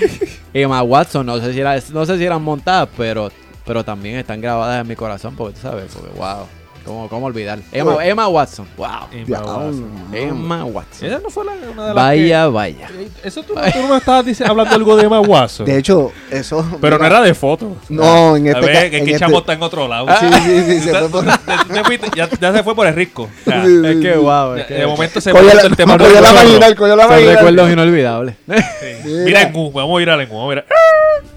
[0.53, 3.31] Emma Watson, no sé si, era, no sé si eran montadas, pero,
[3.65, 6.45] pero también están grabadas en mi corazón, porque tú sabes, porque wow,
[6.85, 7.59] ¿cómo, cómo olvidar?
[7.71, 8.87] Emma, Emma Watson, wow.
[9.11, 9.91] Emma Watson.
[10.13, 11.07] Emma Watson.
[11.07, 12.87] Ella no fue la, una de las Vaya, vaya.
[13.23, 15.65] Eso tú, tú no me estabas dice- hablando algo de Emma Watson.
[15.65, 16.65] De hecho, eso.
[16.81, 17.69] pero no era de fotos.
[17.89, 20.07] No, en A este ver, ca- que en aquí este- chamo está en otro lado.
[20.19, 22.95] Sí, sí, sí, se fue por- Te- te fuiste- ya, ya se fue por el
[22.95, 23.23] rico.
[23.23, 25.97] O sea, Sí, Es que wow, de, es que de momento se Cogió el tema
[25.97, 28.35] cogió la cogió la son recuerdos inolvidables.
[28.47, 29.09] Sí.
[29.25, 30.65] Mira en Gu, vamos a ir a la Gu, vamos a ir a-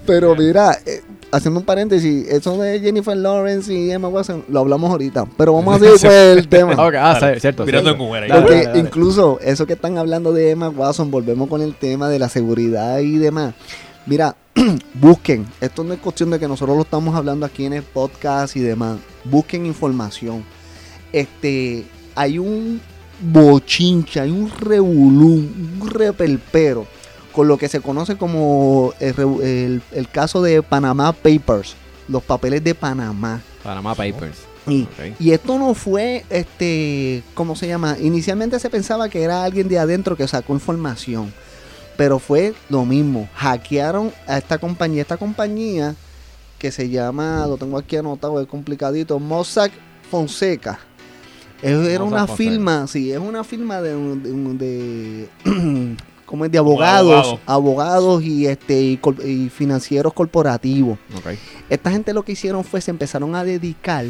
[0.05, 1.01] Pero mira, eh,
[1.33, 5.25] haciendo un paréntesis, eso de Jennifer Lawrence y Emma Watson lo hablamos ahorita.
[5.35, 6.73] Pero vamos a seguir con el tema.
[6.83, 7.39] Ok, ah, Dale.
[7.39, 7.65] cierto.
[7.65, 8.15] Mirando cierto.
[8.15, 8.27] en.
[8.27, 8.79] Dale, Porque dale, dale.
[8.79, 12.99] incluso eso que están hablando de Emma Watson, volvemos con el tema de la seguridad
[12.99, 13.55] y demás.
[14.05, 14.35] Mira,
[14.93, 18.55] busquen, esto no es cuestión de que nosotros lo estamos hablando aquí en el podcast
[18.55, 18.97] y demás.
[19.23, 20.43] Busquen información.
[21.11, 22.79] Este, hay un
[23.21, 25.33] bochincha, hay un revolú,
[25.81, 26.85] un repelpero
[27.33, 31.75] con lo que se conoce como el, revu- el- el caso de Panama Papers,
[32.07, 33.41] los papeles de Panamá.
[33.63, 34.37] Panama Papers.
[34.65, 34.87] Y,
[35.31, 37.97] esto no fue, este, ¿cómo se llama?
[37.99, 41.33] Inicialmente se pensaba que era alguien de adentro que sacó información,
[41.97, 43.27] pero fue lo mismo.
[43.35, 45.95] Hackearon a esta compañía, esta compañía
[46.59, 49.73] que se llama, lo tengo aquí anotado, es complicadito, Mossack
[50.09, 50.79] Fonseca.
[51.61, 52.49] Es- Era Mossack una Fonseca.
[52.51, 55.27] firma, sí, es una firma de-
[56.33, 56.51] ¿cómo es?
[56.51, 57.39] de abogados, abogado.
[57.45, 60.97] abogados y este y, financieros corporativos.
[61.69, 64.07] Esta gente lo que hicieron fue se empezaron a dedicar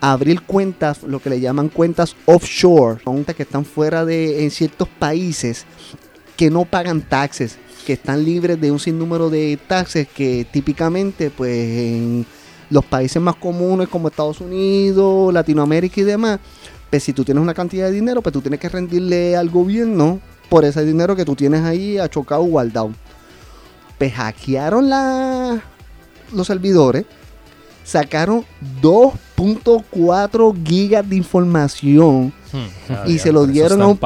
[0.00, 4.52] a abrir cuentas, lo que le llaman cuentas offshore, cuentas que están fuera de en
[4.52, 5.66] ciertos países
[6.36, 11.50] que no pagan taxes, que están libres de un sinnúmero de taxes que típicamente pues
[11.50, 12.26] en
[12.70, 16.38] los países más comunes como Estados Unidos, Latinoamérica y demás,
[16.88, 20.20] pues si tú tienes una cantidad de dinero, pues tú tienes que rendirle al gobierno
[20.48, 22.92] por ese dinero que tú tienes ahí achocado guardado.
[23.98, 25.60] Pues hackearon la,
[26.32, 27.04] los servidores,
[27.84, 28.44] sacaron
[28.80, 32.32] 2.4 gigas de información.
[33.06, 33.96] Y se lo dieron a un-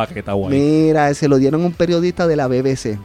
[0.50, 2.98] Mira, se lo dieron a un periodista de la BBC.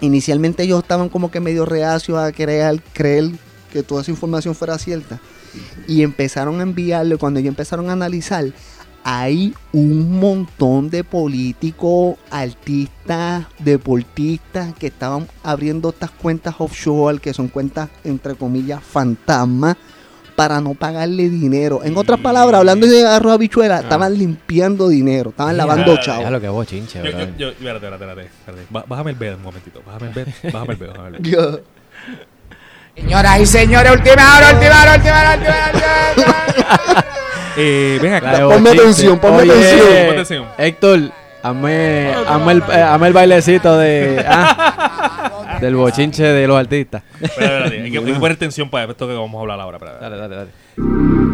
[0.00, 3.30] Inicialmente ellos estaban como que medio reacios a creer, creer
[3.72, 5.18] que toda esa información fuera cierta.
[5.88, 8.44] Y empezaron a enviarle, cuando ellos empezaron a analizar,
[9.04, 17.48] hay un montón de políticos, artistas, deportistas que estaban abriendo estas cuentas offshore, que son
[17.48, 19.76] cuentas entre comillas fantasmas,
[20.36, 21.80] para no pagarle dinero.
[21.82, 26.22] En otras palabras, hablando de arroz habichuela, estaban limpiando dinero, estaban lavando chavos.
[26.22, 29.82] Ya lo que bochinche, Yo, yo, espérate, espérate, espérate, Bájame el B un momentito.
[29.84, 30.50] Bájame el B.
[30.52, 30.86] Bájame el B.
[30.86, 31.62] Bájame el B.
[33.00, 36.26] Señoras y señores, última hora, última hora, última hora, última hora, última
[36.92, 37.04] hora.
[37.60, 38.38] Eh, ven La acá.
[38.38, 40.44] de Ponme atención, ponme Oye, atención.
[40.58, 41.00] Héctor,
[41.42, 47.02] hazme, hazme el, eh, el bailecito de, ah, del bochinche de los artistas.
[47.20, 47.82] Espérate, espérate.
[47.82, 49.78] Hay que, hay que poner tensión para esto que vamos a hablar ahora.
[49.78, 50.00] espérate.
[50.04, 50.50] Dale, dale, dale.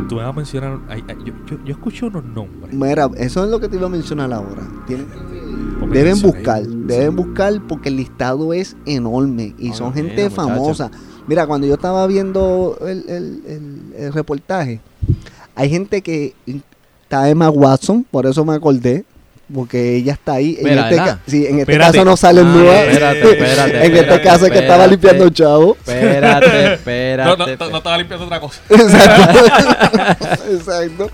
[0.08, 0.78] Tú me vas a mencionar.
[0.88, 2.72] ay, ay, yo, yo, yo escuché unos nombres.
[2.72, 4.62] Mira, eso es lo que te iba a mencionar ahora.
[4.86, 5.06] Tienen-
[5.78, 6.64] Ponme deben atención buscar, ahí.
[6.68, 10.90] deben buscar porque el listado es enorme y son gente mira, famosa.
[11.26, 14.80] Mira, cuando yo estaba viendo el, el- el- el reportaje,
[15.54, 19.04] hay gente que está Emma Watson, por eso me acordé,
[19.54, 20.56] porque ella está ahí.
[20.58, 21.14] En Mira, este, ¿verdad?
[21.16, 21.92] ca- sí, en este Espérate.
[21.98, 22.80] caso no sale Ah, nueva.
[22.82, 25.76] espérate, espérate, en este espérate, caso es que estaba limpiando chavo.
[25.76, 27.30] Espérate, No, espérate.
[27.30, 28.60] no, no, no estaba limpiando otra cosa.
[28.68, 29.38] Exacto.
[30.50, 31.10] Exacto.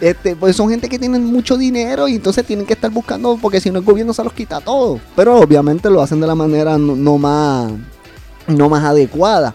[0.00, 3.60] Este, pues son gente que tienen mucho dinero y entonces tienen que estar buscando, porque
[3.60, 4.98] si no el gobierno se los quita todo.
[5.14, 7.70] Pero obviamente lo hacen de la manera no, no más
[8.46, 9.54] no más adecuada.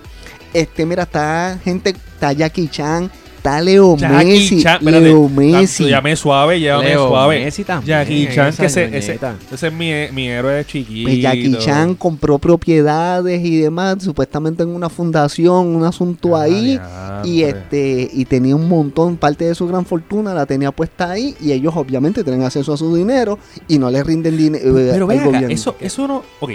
[0.53, 4.63] Este, mira, está gente, está Jackie Chan, está Leo Jackie Messi.
[4.63, 5.89] Chan, espérate, Leo Messi.
[5.89, 7.43] Llamé suave, llévame Leo suave.
[7.43, 9.19] Messi también, Jackie Chan, esa que ese, ese,
[9.51, 11.09] ese es mi, mi héroe de chiquito.
[11.09, 16.79] Pues Jackie Chan compró propiedades y demás, supuestamente en una fundación, un asunto Ah, ahí.
[17.23, 21.35] Y este y tenía un montón, parte de su gran fortuna la tenía puesta ahí
[21.41, 25.07] y ellos obviamente tienen acceso a su dinero y no le rinden dinero Pero al
[25.09, 25.49] ven acá, gobierno.
[25.49, 26.23] eso, eso no.
[26.39, 26.51] Ok.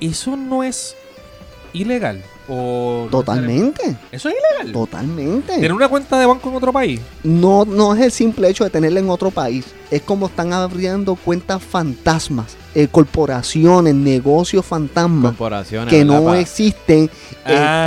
[0.00, 0.94] Eso no es
[1.72, 2.22] ilegal.
[2.48, 4.72] O Totalmente, Eso es ilegal.
[4.72, 5.54] totalmente.
[5.54, 7.00] Tener una cuenta de banco en otro país.
[7.22, 9.66] No, no es el simple hecho de tenerla en otro país.
[9.90, 15.34] Es como están abriendo cuentas fantasmas, eh, corporaciones, negocios fantasmas
[15.88, 17.10] que no Pa- existen
[17.44, 17.86] Ah,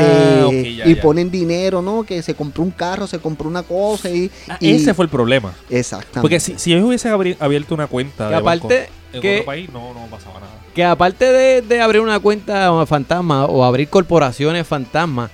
[0.52, 1.02] este, ya, y ya.
[1.02, 2.04] ponen dinero, ¿no?
[2.04, 4.30] Que se compró un carro, se compró una cosa y...
[4.50, 5.54] Ah, y- ese fue el problema.
[5.70, 6.22] Exactamente.
[6.22, 9.46] Porque si, si ellos hubiesen abierto una cuenta Que de aparte banco en que- otro
[9.46, 10.52] país, no, no pasaba nada.
[10.74, 15.30] Que aparte de, de abrir una cuenta fantasma o abrir corporaciones fantasma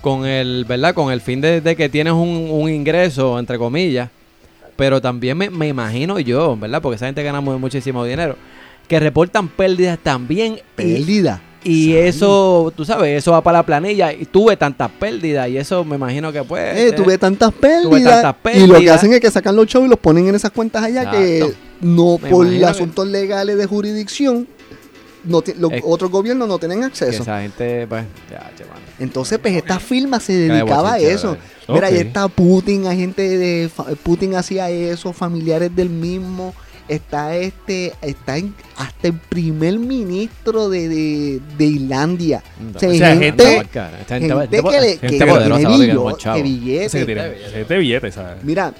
[0.00, 0.94] con el, ¿verdad?
[0.94, 4.08] Con el fin de, de que tienes un, un ingreso, entre comillas,
[4.76, 6.82] pero también me, me imagino yo, ¿verdad?
[6.82, 8.34] Porque esa gente gana mu- muchísimo dinero,
[8.90, 10.58] que reportan pérdidas también.
[10.74, 11.40] Pérdida.
[11.62, 15.84] Y eso, tú sabes, eso va para la planilla y tuve tantas pérdidas y eso
[15.84, 16.76] me imagino que pues...
[16.76, 18.20] Eh, eh, tuve tantas pérdidas.
[18.22, 18.96] tantas Y lo que pérdidas.
[18.96, 22.18] hacen es que sacan los shows y los ponen en esas cuentas allá que no
[22.18, 24.48] Me por que- asuntos legales de jurisdicción,
[25.22, 27.22] no los Es- otros gobiernos no tienen que acceso.
[27.22, 28.50] esa gente, pues, ya.
[28.98, 31.36] Entonces, pues esta firma se de dedicaba a eso.
[31.68, 33.70] Mira, ahí está Putin, hay gente de
[34.02, 36.54] Putin hacía eso, familiares del mismo.
[36.90, 42.42] Está este, está en- hasta el primer ministro de, de, de Irlandia.
[42.74, 43.68] O sea, O sea, gente, gente-
[44.08, 46.98] gente, que, le, gente que poderosa, tiene que billo- billete.
[46.98, 48.42] Que tiene, de billetes, ¿sabes?
[48.42, 48.74] Mira,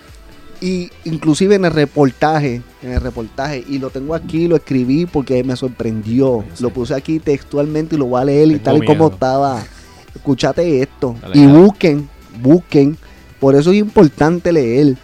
[0.61, 5.43] y inclusive en el reportaje, en el reportaje, y lo tengo aquí, lo escribí porque
[5.45, 6.45] me sorprendió.
[6.59, 9.63] Lo puse aquí textualmente y lo voy a leer y tal y como estaba.
[10.17, 11.15] Escúchate esto.
[11.23, 12.09] Dale, y busquen,
[12.43, 12.97] busquen.
[13.39, 14.97] Por eso es importante leer.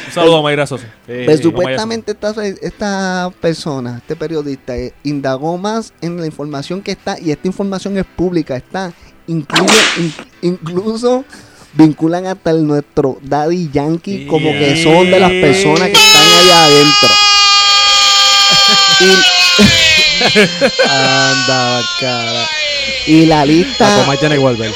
[0.08, 0.88] Un saludo a Mayra Sosa.
[1.06, 1.44] Pues sí.
[1.44, 7.32] supuestamente esta, esta persona, este periodista, eh, indagó más en la información que está, y
[7.32, 8.92] esta información es pública, está,
[9.32, 11.24] incluye, in- incluso
[11.74, 16.66] vinculan hasta el nuestro Daddy Yankee como que son de las personas que están allá
[16.66, 17.10] adentro.
[19.00, 19.12] Y,
[20.90, 22.46] Anda, cara.
[23.08, 24.72] y la La lista Johnny Wolver.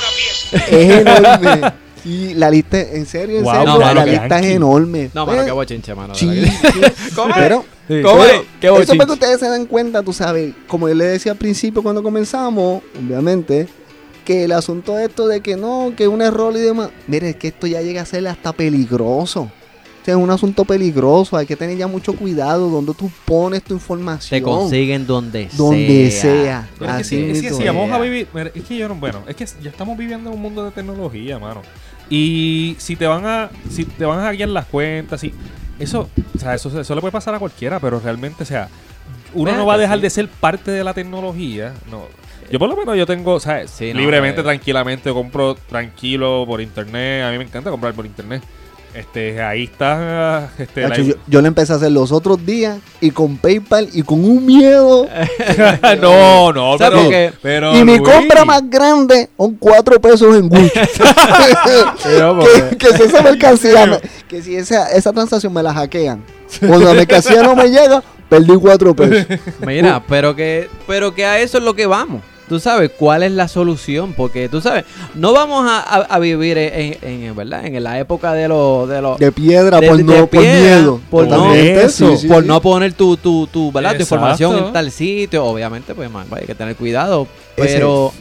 [0.51, 1.71] es enorme.
[2.03, 5.09] Y la lista, en serio, en Wow, serio, no, la mano, lista es enorme.
[5.13, 6.13] No, mano, Eh, qué bochinche, mano.
[6.13, 6.51] Sí, sí.
[7.15, 7.35] ¿Cómo es?
[7.41, 8.41] Pero, que- ¿Cómo pero es?
[8.61, 8.95] Qué eso bochinche.
[8.97, 12.03] para que ustedes se den cuenta, tú sabes, como yo le decía al principio cuando
[12.03, 13.67] comenzamos, obviamente,
[14.25, 17.29] que el asunto de esto de que no, que es un error y demás, mire,
[17.29, 19.43] es que esto ya llega a ser hasta peligroso.
[19.43, 23.63] O sea, es un asunto peligroso, hay que tener ya mucho cuidado donde tú pones
[23.63, 24.39] tu información.
[24.39, 26.21] Te consiguen donde, Donde sea.
[26.21, 26.69] sea.
[26.77, 28.95] Pero es, Así que, es que si vamos a vivir, mira, es que yo no,
[28.95, 31.61] bueno, es que ya estamos viviendo en un mundo de tecnología, mano.
[32.09, 35.33] Y si te van a, si te van a hackear las cuentas, y
[35.79, 38.69] eso, o sea, eso, eso le puede pasar a cualquiera, pero realmente, o sea,
[39.33, 40.01] uno no va a acá, dejar sí.
[40.03, 42.03] de ser parte de la tecnología, no.
[42.51, 44.43] Yo por lo menos yo tengo, o sea, Sí, no, libremente, eh.
[44.43, 47.23] tranquilamente, compro tranquilo por internet.
[47.23, 48.43] A mí me encanta comprar por internet.
[48.93, 53.12] Este, ahí está, este, la- yo, yo lo empecé a hacer los otros días y
[53.12, 55.05] con PayPal y con un miedo.
[56.01, 57.34] no, no, ¿Sabes pero, por qué?
[57.41, 60.69] pero y mi Luis, compra más grande son cuatro pesos en Gucci.
[62.69, 66.23] Que, que si esa mercancía, me- que si esa, esa transacción me la hackean,
[66.60, 69.25] cuando la mercancía no me llega, perdí cuatro pesos.
[69.65, 72.21] Mira, pero que, pero que a eso es lo que vamos.
[72.47, 76.58] Tú sabes cuál es la solución, porque tú sabes, no vamos a, a- a vivir
[76.60, 77.65] en, en- en, ¿verdad?
[77.65, 80.77] en la época de los de los De piedra, de- por, de no, por piedra,
[80.77, 81.01] miedo.
[81.10, 82.47] por no, eso, sí, sí, por sí.
[82.47, 83.95] no poner tu, tu, tu, ¿verdad?
[83.95, 85.43] tu información en tal sitio.
[85.45, 87.27] Obviamente, pues man, hay que tener cuidado.
[87.55, 88.12] Pero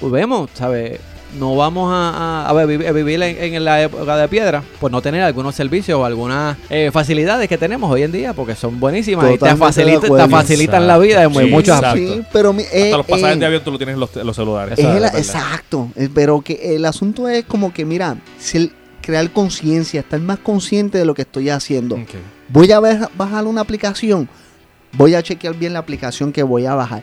[0.00, 0.98] pues, vemos, ¿sabes?
[1.38, 4.90] No vamos a, a- a vi- a vivir en, en la época de piedra por
[4.90, 8.80] no tener algunos servicios o algunas eh, facilidades que tenemos hoy en día, porque son
[8.80, 12.16] buenísimas y te, facilita, te facilitan la vida en Sí, muchos aspectos.
[12.16, 14.16] Sí, pero mi- eh, Hasta los pasajes eh, de avión tú lo tienes en los,
[14.16, 14.78] los celulares.
[14.78, 15.90] es el- exacto.
[16.14, 18.70] Pero que el asunto es como que, mira, ser-
[19.02, 21.98] crear conciencia, estar más consciente de lo que estoy haciendo.
[22.48, 24.28] Voy a ver- bajar una aplicación.
[24.92, 27.02] Voy a chequear bien la aplicación que voy a bajar.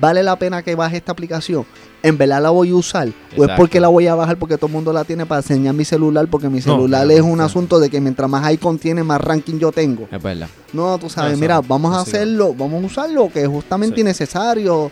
[0.00, 1.66] ¿Vale la pena que baje esta aplicación?
[2.02, 3.08] ¿En verdad la voy a usar?
[3.36, 5.74] ¿O es porque la voy a bajar porque todo el mundo la tiene para enseñar
[5.74, 6.26] mi celular?
[6.28, 9.70] Porque mi celular es un asunto de que mientras más icon tiene, más ranking yo
[9.72, 10.08] tengo.
[10.10, 10.48] Es verdad.
[10.72, 12.10] No, tú sabes, Eso, mira, vamos a sí.
[12.10, 14.00] hacerlo, vamos a usar lo que es justamente Sí.
[14.00, 14.90] innecesario.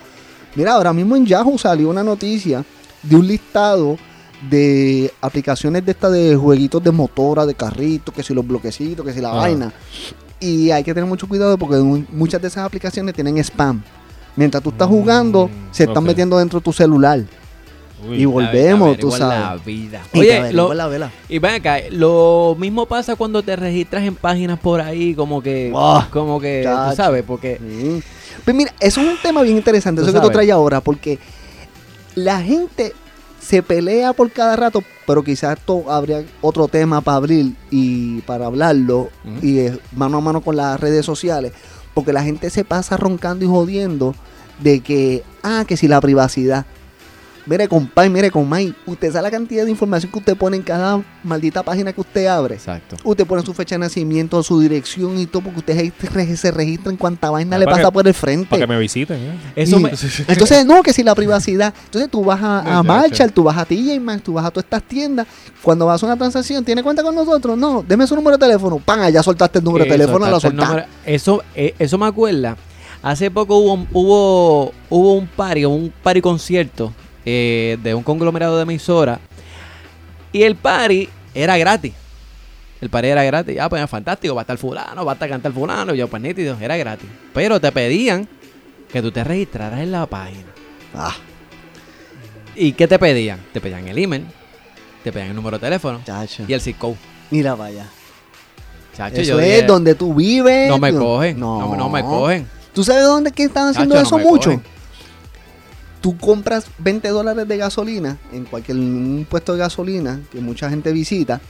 [0.54, 2.62] Mira, ahora mismo en Yahoo salió una noticia
[3.02, 3.96] de un listado
[4.50, 9.12] de aplicaciones de estas de jueguitos de motora, de carritos, que si los bloquecitos, que
[9.14, 9.36] si la Ah.
[9.36, 9.72] vaina.
[10.40, 13.82] Y hay que tener mucho cuidado porque mu- muchas de esas aplicaciones tienen spam.
[14.38, 17.20] Mientras tú estás jugando, Mm, se están metiendo dentro de tu celular.
[18.08, 18.22] Uy.
[18.22, 19.64] y volvemos, tú Averigua la sabes.
[19.64, 20.02] vida.
[20.14, 21.10] Oye, averigua lo- la vela.
[21.28, 25.72] y ven acá, lo mismo pasa cuando te registras en páginas por ahí, como que,
[25.74, 26.90] Ah, como que, chacho.
[26.90, 27.58] tú sabes, porque.
[28.44, 30.36] Pues mira, eso es un tema bien interesante, Tú eso que tú sabes.
[30.36, 31.18] traes ahora, porque
[32.14, 32.92] la gente
[33.40, 38.46] se pelea por cada rato, pero quizás esto habría otro tema para abrir y para
[38.46, 39.08] hablarlo,
[39.42, 41.52] y es mano a mano con las redes sociales,
[41.94, 44.14] porque la gente se pasa roncando y jodiendo
[44.60, 46.66] de que, ah, que si la privacidad.
[47.46, 51.02] Mire, compay, mire, compay, usted sabe la cantidad de información que usted pone en cada
[51.24, 52.56] maldita página que usted abre.
[52.56, 52.96] Exacto.
[53.04, 55.92] Usted pone su fecha de nacimiento, su dirección y todo, porque usted
[56.36, 58.48] se- registra en cuanta vaina Ah, le pasa que- por el frente.
[58.50, 59.16] Para que me visiten.
[59.16, 59.32] ¿eh?
[59.56, 59.92] Eso Y- me,
[60.28, 61.72] Entonces, no, que si la privacidad.
[61.86, 62.82] Entonces tú vas a, a.
[62.82, 65.26] Marshall, tú vas a TJ Maxx, tú vas a todas estas tiendas.
[65.62, 67.56] Cuando vas a una transacción, ¿tiene cuenta con nosotros?
[67.56, 68.78] No, deme su número de teléfono.
[68.78, 69.10] ¡Pam!
[69.10, 70.74] Ya soltaste el número de Eso, teléfono, la soltaste el soltaste.
[70.82, 70.88] número.
[71.06, 72.58] Eso, eh, eso me acuerda.
[73.08, 76.92] Hace poco hubo, hubo, hubo un party, un party concierto
[77.24, 79.18] eh, de un conglomerado de emisoras.
[80.30, 81.94] Y el party era gratis.
[82.82, 83.56] El party era gratis.
[83.58, 85.94] Ah, pues fantástico, va a estar fulano, va a estar cantar fulano.
[85.94, 87.08] Y yo, pues nítido, era gratis.
[87.32, 88.28] Pero te pedían
[88.92, 90.44] que tú te registraras en la página.
[90.94, 91.16] Ah,
[92.54, 93.40] ¿Y qué te pedían?
[93.54, 94.26] Te pedían el email,
[95.02, 96.44] te pedían el número de teléfono chacho.
[96.46, 96.96] y el zip code.
[97.30, 97.86] Mira, vaya.
[98.94, 100.68] Chacho, Eso yo es dije, donde tú vives.
[100.68, 102.57] no me cogen, no, no me cogen.
[102.74, 104.50] ¿Tú sabes dónde es que están haciendo Chacho, eso mucho?
[104.50, 104.62] cogen.
[106.00, 110.92] Tú compras 20 dólares de gasolina en cualquier un puesto de gasolina que mucha gente
[110.92, 111.40] visita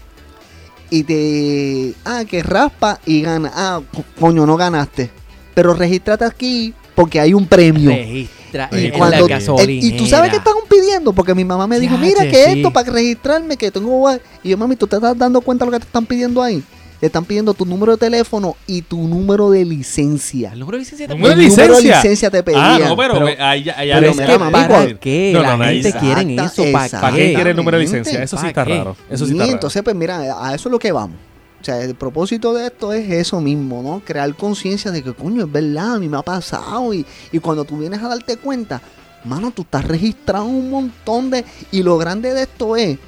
[0.91, 1.95] y te.
[2.05, 3.53] Ah, que raspa y gana.
[3.55, 5.11] Ah, co- coño, no ganaste.
[5.55, 7.91] Pero regístrate aquí porque hay un premio.
[7.91, 11.67] Registra Y, en cuando, la eh, y tú sabes que están pidiendo, porque mi mamá
[11.67, 12.51] me dijo, mira que sí.
[12.57, 13.89] esto para registrarme, que tengo...
[13.91, 14.19] gua-".
[14.43, 16.63] Y yo, mami, ¿tú te estás dando cuenta de lo que te están pidiendo ahí?
[17.01, 20.53] Te están pidiendo tu número de teléfono y tu número de licencia.
[20.53, 22.31] El número de licencia ¿Número de El número de licencia?
[22.31, 22.81] te Ah, pedían.
[22.89, 25.31] no, pero, Pero- ahí ya- ahí ya Pero le- es mira, que mami, ¿para qué?
[25.33, 26.55] No, la no, no, gente exacta- quiere eso.
[26.73, 27.01] ¿Para exactamente.
[27.01, 28.23] ¿Para qué quiere el número de licencia?
[28.23, 28.79] Eso sí ¿Pa' está qué?
[28.79, 28.97] raro.
[29.09, 29.53] Eso sí Y está raro.
[29.55, 30.19] entonces, pues mira,
[30.49, 31.17] a eso es lo que vamos.
[31.61, 34.01] O sea, el propósito de esto es eso mismo, ¿no?
[34.05, 36.93] Crear conciencia de que, coño, es verdad, a mí me ha pasado.
[36.95, 38.81] Y, y cuando tú vienes a darte cuenta,
[39.25, 41.45] mano, tú estás registrado un montón de...
[41.73, 42.99] Y lo grande de esto es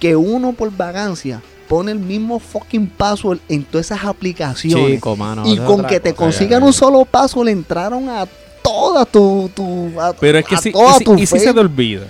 [0.00, 4.94] que uno por vagancia pone el mismo fucking password en todas esas aplicaciones.
[4.96, 5.42] Chico, mano.
[5.46, 8.26] y con que te cosa, consigan ya, un solo paso le entraron a
[8.62, 9.50] toda tu...
[9.54, 12.06] tu a, Pero es que a si, y si, tu y si se te olvida.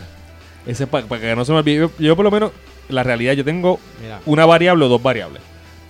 [0.67, 1.79] Ese para que no se me olvide.
[1.81, 2.53] Yo, yo por lo menos,
[2.89, 4.21] la realidad, yo tengo Mira.
[4.27, 5.43] una variable o dos variables.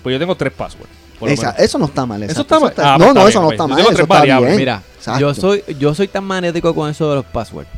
[0.03, 0.91] Pues yo tengo tres passwords.
[1.23, 2.23] Esa- eso no está mal.
[2.23, 2.73] Eso está mal.
[2.77, 3.55] Ah, no, pues no, está eso no pues.
[3.55, 3.93] está Yo mal.
[3.95, 4.57] Eso está bien.
[4.57, 5.21] Mira, Exacto.
[5.21, 7.69] yo soy, yo soy tan magnético con eso de los passwords.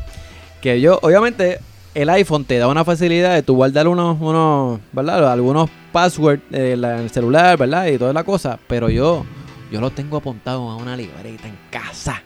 [0.61, 1.59] Que yo, obviamente,
[1.93, 5.31] el iPhone te da una facilidad de tú guardar unos, unos, ¿verdad?
[5.31, 7.87] Algunos passwords eh, en el celular, ¿verdad?
[7.87, 8.59] Y toda la cosa.
[8.67, 9.25] Pero yo,
[9.71, 12.21] yo los tengo apuntados a una libreta en casa.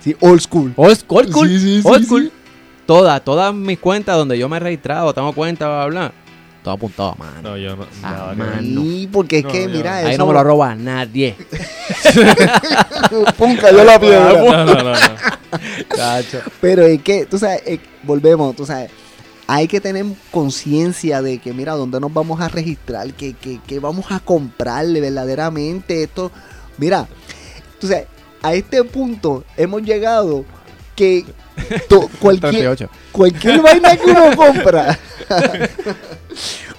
[0.00, 0.72] Sí, old school.
[0.76, 2.32] Old school, old school, Sí, sí, sí, old school.
[2.86, 6.12] Todas, todas mis cuentas donde yo me he registrado, tengo cuenta, bla, bla, bla.
[6.62, 7.40] Todo apuntado a mano.
[7.42, 7.86] No, yo no.
[8.02, 9.10] Ah, que- no.
[9.12, 10.18] Porque es No, que, yo- mira, Ahí eso...
[10.18, 11.34] no me lo roba nadie.
[13.38, 14.32] Pum, cayó la piedra.
[14.32, 14.92] No, no, no.
[16.60, 18.90] Pero es que, tú sabes, eh, volvemos, tú sabes,
[19.46, 23.78] hay que tener conciencia de que, mira, dónde nos vamos a registrar, que, que, que
[23.80, 26.30] vamos a comprarle verdaderamente esto.
[26.78, 27.08] Mira,
[27.80, 28.06] tú sabes,
[28.42, 30.44] a este punto hemos llegado
[30.94, 31.24] que
[31.88, 32.88] to- cualquier, 38.
[33.12, 34.98] cualquier vaina que uno compra,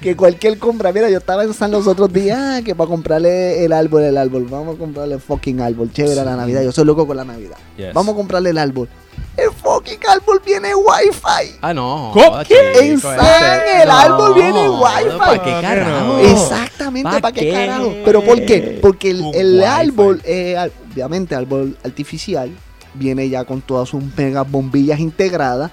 [0.02, 3.64] que cualquier compra, mira, yo estaba en San los otros días, ah, que para comprarle
[3.64, 6.86] el árbol, el árbol, vamos a comprarle el fucking árbol, chévere la Navidad, yo soy
[6.86, 7.94] loco con la Navidad, Yes.
[7.94, 8.90] vamos a comprarle el árbol.
[9.38, 11.56] El fucking árbol viene wifi.
[11.62, 12.12] Ah, no.
[12.48, 12.56] ¿Qué?
[12.80, 15.18] En ese- San, el árbol viene no, wifi.
[15.18, 16.18] ¿Para qué carajo?
[16.20, 17.52] Exactamente, ¿Pa' ¿para qué, qué?
[17.52, 17.94] carajo?
[18.04, 18.80] ¿Pero por qué?
[18.82, 20.58] Porque el, el árbol, eh,
[20.92, 22.50] obviamente, árbol artificial,
[22.96, 25.72] viene ya con todas sus mega bombillas integradas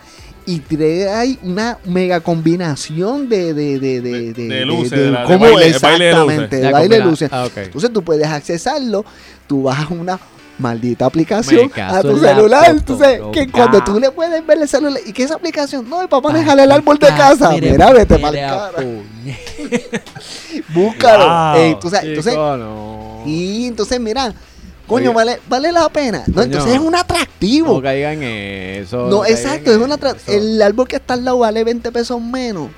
[0.51, 5.67] y trae una mega combinación de, de, de, de, De- de luces, de cómo- baile-
[5.67, 6.61] exactamente, luces.
[6.63, 7.29] de baile luces.
[7.33, 7.49] Ah.
[7.55, 9.05] Entonces tú puedes accesarlo,
[9.47, 10.19] tú vas a una
[10.59, 12.81] maldita aplicación Me a tu celular.
[12.85, 13.53] Tú sabes foto, que loca.
[13.53, 15.89] cuando tú le puedes ver el celular, ¿y qué es esa aplicación?
[15.89, 17.51] No, es para Pa' manejar el árbol de casa.
[17.51, 18.73] mire, Mira, vete para el cara.
[20.75, 21.25] Búscalo.
[21.53, 21.57] Wow.
[21.63, 23.23] Eh, entonces, Chico, no.
[23.27, 24.33] y entonces, mira,
[24.89, 25.15] coño, Oye.
[25.17, 26.25] vale, vale la pena.
[26.27, 26.45] No, Coño.
[26.47, 27.75] entonces es un atractivo.
[27.75, 29.09] No caigan en eso.
[29.09, 30.37] No, exacto, es un atractivo.
[30.37, 32.69] El árbol que está al lado vale 20 pesos menos.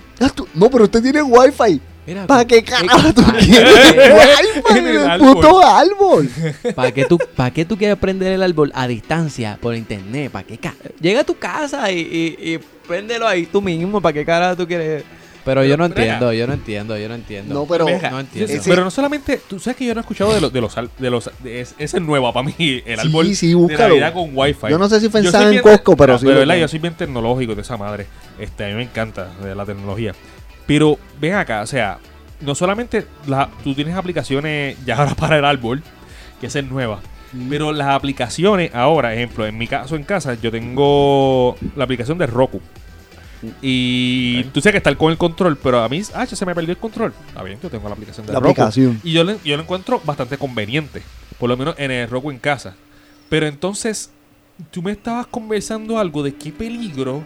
[0.54, 1.80] No, pero usted tiene wifi.
[2.26, 6.28] ¿Para qué carajo tú quieres Wi-Fi En el puto árbol?
[6.74, 10.30] ¿Para qué, tú, ¿Para qué tú quieres prender el árbol a distancia por internet?
[10.32, 10.58] ¿Para qué
[11.00, 12.58] Llega a tu casa y, y, y
[12.88, 14.00] préndelo ahí tú mismo.
[14.00, 15.04] ¿Para qué carajo tú quieres?
[15.44, 17.54] Pero yo no Pero, entiendo, yo no entiendo, yo no entiendo.
[17.54, 18.52] No, pero Venga, no entiendo.
[18.52, 20.74] ese- Pero no solamente, tú sabes que yo no he escuchado de los, de los,
[20.98, 23.76] de los, de es, ese es nuevo para mí, el Sí, árbol sí, de.
[23.78, 24.68] Navidad con wifi.
[24.68, 26.78] Yo no sé si fue en San Costco, pero Ah, sí Pero verdad, yo soy
[26.78, 28.06] bien tecnológico de esa madre.
[28.38, 30.12] Este, a mí me encanta la tecnología.
[30.66, 31.98] Pero ven acá, o sea,
[32.42, 35.82] no solamente la, tú tienes aplicaciones ya ahora para el árbol,
[36.40, 37.00] que esa es nueva.
[37.48, 42.26] Pero las aplicaciones ahora, ejemplo, en mi caso en casa, yo tengo la aplicación de
[42.26, 42.60] Roku.
[43.62, 46.72] Y tú sabes que está con el control, pero a mí, ah, se me perdió
[46.72, 47.12] el control.
[47.28, 48.50] Está bien, yo tengo la aplicación de La Roku.
[48.52, 49.00] aplicación.
[49.02, 51.02] Y yo, le- yo lo encuentro bastante conveniente.
[51.38, 52.74] Por lo menos en el Roku en casa.
[53.28, 54.10] Pero entonces,
[54.70, 57.22] tú me estabas conversando algo de qué peligro.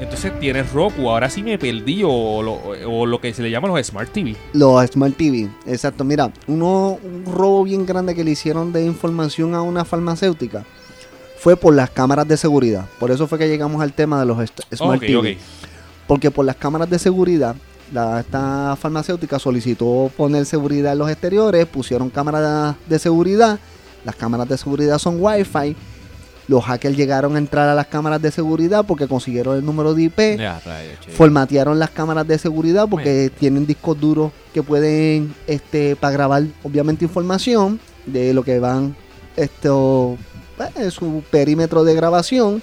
[0.00, 1.10] Entonces tienes Roku.
[1.10, 2.02] Ahora sí me perdí.
[2.04, 2.52] O lo,
[2.88, 4.36] o lo que se le llama los Smart TV.
[4.52, 6.04] Los Smart TV, exacto.
[6.04, 10.64] Mira, uno, un robo bien grande que le hicieron de información a una farmacéutica
[11.38, 12.84] fue por las cámaras de seguridad.
[12.98, 14.38] Por eso fue que llegamos al tema de los
[14.74, 15.16] Smart Ok, TV.
[15.32, 15.38] ok.
[16.06, 17.54] Porque por las cámaras de seguridad,
[17.92, 23.58] la, esta farmacéutica solicitó poner seguridad en los exteriores, pusieron cámaras de seguridad.
[24.04, 25.76] Las cámaras de seguridad son Wi-Fi.
[26.48, 30.04] Los hackers llegaron a entrar a las cámaras de seguridad porque consiguieron el número de
[30.04, 30.18] IP.
[31.14, 37.04] Formatearon las cámaras de seguridad porque tienen discos duros que pueden, este, para grabar, obviamente,
[37.04, 38.96] información de lo que van,
[39.36, 40.16] esto,
[40.58, 42.62] pues, su perímetro de grabación.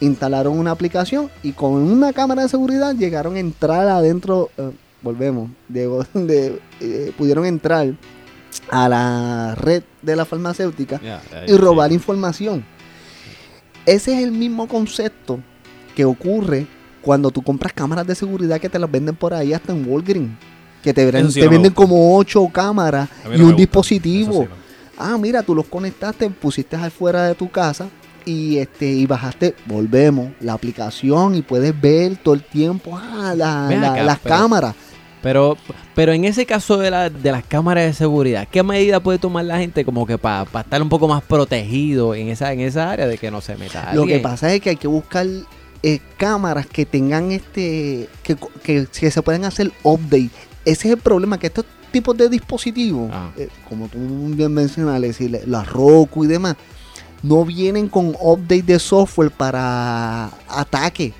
[0.00, 4.70] Instalaron una aplicación y con una cámara de seguridad llegaron a entrar adentro, eh,
[5.02, 6.04] volvemos, de-
[6.80, 7.94] eh, pudieron entrar
[8.70, 11.00] a la red de la farmacéutica
[11.46, 12.64] y robar información.
[13.86, 15.40] Ese es el mismo concepto
[15.94, 16.66] que ocurre
[17.02, 20.30] cuando tú compras cámaras de seguridad que te las venden por ahí hasta en Walgreens.
[20.82, 24.48] Que te, Eso sí te no me venden como ocho cámaras y no un dispositivo.
[24.98, 27.88] Ah, mira, tú los conectaste, pusiste afuera de tu casa
[28.24, 33.68] y este y bajaste, volvemos, la aplicación y puedes ver todo el tiempo ah, la-
[33.70, 34.74] la- acá, las pero- cámaras.
[35.22, 35.56] Pero,
[35.94, 39.46] pero en ese caso de, la- de las cámaras de seguridad, ¿qué medida puede tomar
[39.46, 43.06] la gente como que para estar un poco más protegido en esa, en esa área
[43.06, 44.22] de que no se meta Lo que alguien?
[44.22, 45.26] pasa es que hay que buscar
[45.82, 50.30] eh, cámaras que tengan este que, que, que se puedan hacer update.
[50.66, 51.64] Ese es el problema, que estos
[51.94, 53.30] tipos de dispositivos, Ah.
[53.38, 53.98] eh, como tú
[54.34, 56.56] bien mencionas, decirle, las Roku y demás,
[57.22, 61.12] no vienen con update de software para ataque.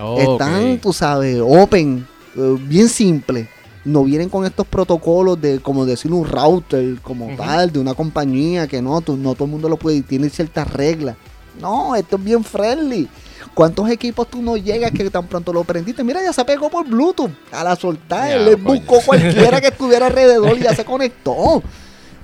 [0.00, 0.80] Oh, Están, ok.
[0.80, 2.06] tú sabes, open,
[2.36, 3.48] eh, bien simple.
[3.84, 8.66] No vienen con estos protocolos de, como decir, un router como tal, de una compañía
[8.68, 11.16] que no, tú- no todo el mundo lo puede, tiene ciertas reglas.
[11.60, 13.08] No, esto es bien friendly.
[13.54, 16.04] ¿Cuántos equipos tú no llegas que tan pronto lo prendiste?
[16.04, 17.30] Mira, ya se pegó por Bluetooth.
[17.52, 21.62] A la soltar, Ya, le buscó cualquiera que estuviera alrededor y ya se conectó.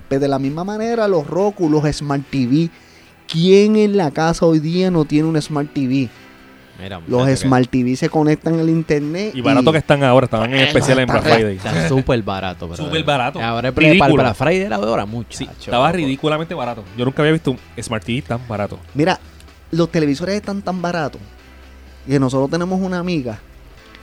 [0.09, 2.71] Pero de la misma manera, los Roku, los Smart TV.
[3.27, 6.09] ¿Quién en la casa hoy día no tiene un Smart TV?
[6.81, 9.33] Mira, Los que Smart TV se conectan al internet.
[9.35, 11.57] Y barato que están ahora, estaban en especial en Black Friday.
[11.57, 12.69] Está súper barato.
[12.69, 12.85] brother.
[12.85, 13.41] Súper barato.
[13.41, 13.93] Ahora para.
[13.95, 15.37] Black Friday era ahora mucho.
[15.39, 16.85] Sí, estaba ridículamente barato.
[16.97, 18.79] Yo nunca había visto un Smart TV tan barato.
[18.95, 19.19] Mira,
[19.71, 21.21] los televisores están tan baratos
[22.07, 23.39] que nosotros tenemos una amiga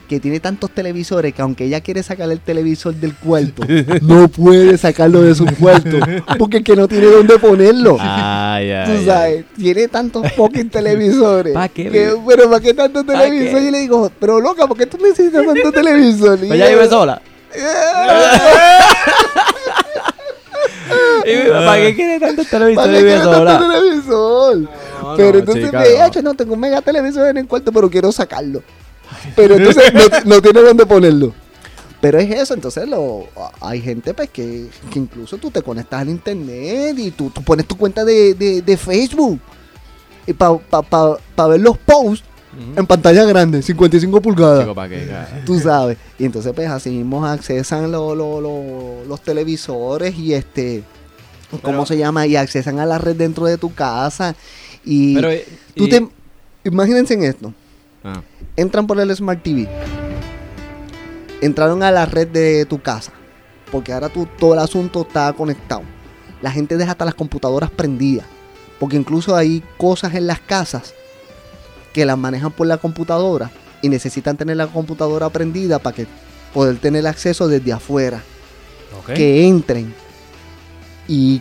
[0.08, 3.62] que tiene tantos televisores que aunque ella quiere sacar el televisor del cuarto,
[4.02, 5.96] no puede sacarlo de su cuarto
[6.38, 7.92] porque es que no tiene dónde ponerlo.
[7.92, 11.54] Tú sabes, tiene tantos fucking televisores.
[11.54, 13.64] ¿Pa' qué, que- pero ¿para qué tantos ¿Pa' televisores?
[13.64, 16.38] Y le digo, pero loca, ¿por qué tú necesitas tanto televisor?
[16.42, 17.22] Y Pues ella- vive sola.
[21.66, 22.84] ¿Para qué quiere tanto televisor?
[22.84, 24.58] ¿Para qué quiere tanto televisor?
[24.60, 26.04] No, pero no, entonces chica, ve, no.
[26.04, 28.62] "Acho, no, tengo un mega televisor en el cuarto, pero quiero sacarlo.
[29.36, 30.00] Pero entonces no,
[30.36, 31.32] no tiene dónde ponerlo.
[32.00, 33.24] Pero es eso, entonces lo,
[33.60, 37.66] hay gente pues que, que incluso tú te conectas al internet y tú, tú pones
[37.66, 39.40] tu cuenta de, de- de Facebook
[40.26, 42.24] y para pa, pa- pa ver los posts
[42.76, 44.60] en pantalla grande, 55 pulgadas.
[44.60, 45.08] Chico, ¿para qué?
[45.44, 45.96] Tú sabes.
[46.20, 50.84] Y entonces, pues así mismo accesan lo- lo- los televisores y este.
[51.62, 52.26] ¿Cómo Pero- se llama?
[52.26, 54.34] Y accesan a la red dentro de tu casa.
[54.84, 55.30] Y Pero,
[55.74, 56.08] tú y- te.
[56.64, 57.52] Imagínense en esto.
[58.02, 58.20] Ah,
[58.56, 59.68] Entran por el Smart TV.
[61.40, 63.12] Entraron a la red de tu casa.
[63.70, 65.82] Porque ahora tú, todo el asunto está conectado.
[66.40, 68.26] La gente deja hasta las computadoras prendidas.
[68.78, 70.94] Porque incluso hay cosas en las casas
[71.92, 73.50] que las manejan por la computadora
[73.82, 76.06] y necesitan tener la computadora prendida para que
[76.52, 78.22] poder tener acceso desde afuera.
[79.14, 79.92] Que entren
[81.08, 81.40] y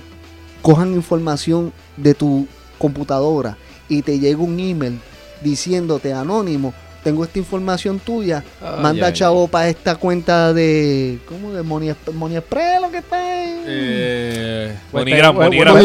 [0.61, 2.47] cojan información de tu
[2.77, 3.57] computadora
[3.89, 4.99] y te llega un email
[5.41, 11.51] diciéndote anónimo, tengo esta información tuya, Ay, manda chavo para esta cuenta de, ¿cómo?
[11.51, 13.63] De Money, Exp- Money Express, lo que está en...
[13.67, 15.75] Eh, Monigram, Monigram.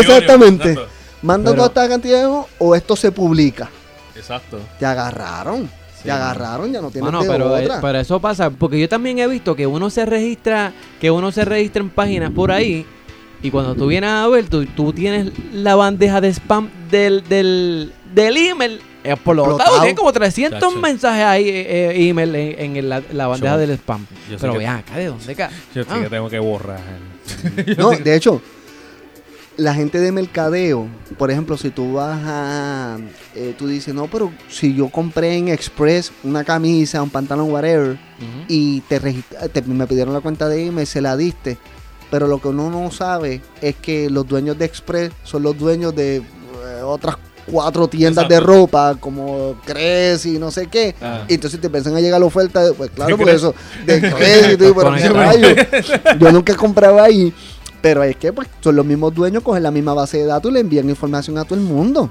[0.00, 0.78] Exactamente.
[1.22, 3.68] Manda toda esta cantidad de ojos o esto se publica.
[4.14, 4.60] Exacto.
[4.78, 5.68] Te agarraron.
[5.98, 7.80] Sí, te agarraron, ya no tienes de pero, eh, otra.
[7.80, 11.44] pero eso pasa, porque yo también he visto que uno se registra, que uno se
[11.44, 12.86] registra en páginas por ahí,
[13.42, 17.92] y cuando tú vienes a ver, tú, tú tienes la bandeja de spam del, del,
[18.14, 19.56] del email explotado.
[19.56, 19.80] Explotado.
[19.80, 20.80] Tienes como 300 Chacho.
[20.80, 24.06] mensajes ahí, eh, eh, email en, en la, la bandeja Yo- del spam.
[24.40, 25.50] Pero vean acá, ¿de dónde acá?
[25.74, 26.00] Yo sí Ah.
[26.02, 26.80] que tengo que borrar.
[27.78, 28.40] No, de hecho,
[29.58, 30.86] la gente de mercadeo,
[31.18, 32.96] por ejemplo, si tú vas a.
[33.34, 37.98] eh, tú dices, no, pero si yo compré en Express una camisa, un pantalón, whatever,
[38.48, 38.98] y te,
[39.52, 41.58] te- me pidieron la cuenta de email, se la diste.
[42.10, 45.94] Pero lo que uno no sabe es que los dueños de Express son los dueños
[45.94, 46.22] de eh,
[46.82, 47.16] otras
[47.50, 50.94] cuatro tiendas de ropa, como Cres y no sé qué.
[51.02, 51.24] Ah.
[51.28, 53.54] Y entonces te empiezan a llegar la oferta, de- pues claro, ¿De por eso,
[53.86, 54.00] de
[55.10, 55.56] rayos.
[56.20, 57.32] Yo nunca compraba ahí.
[57.80, 60.54] Pero es que pues son los mismos dueños, cogen la misma base de datos y
[60.54, 62.10] le envían información a todo el mundo.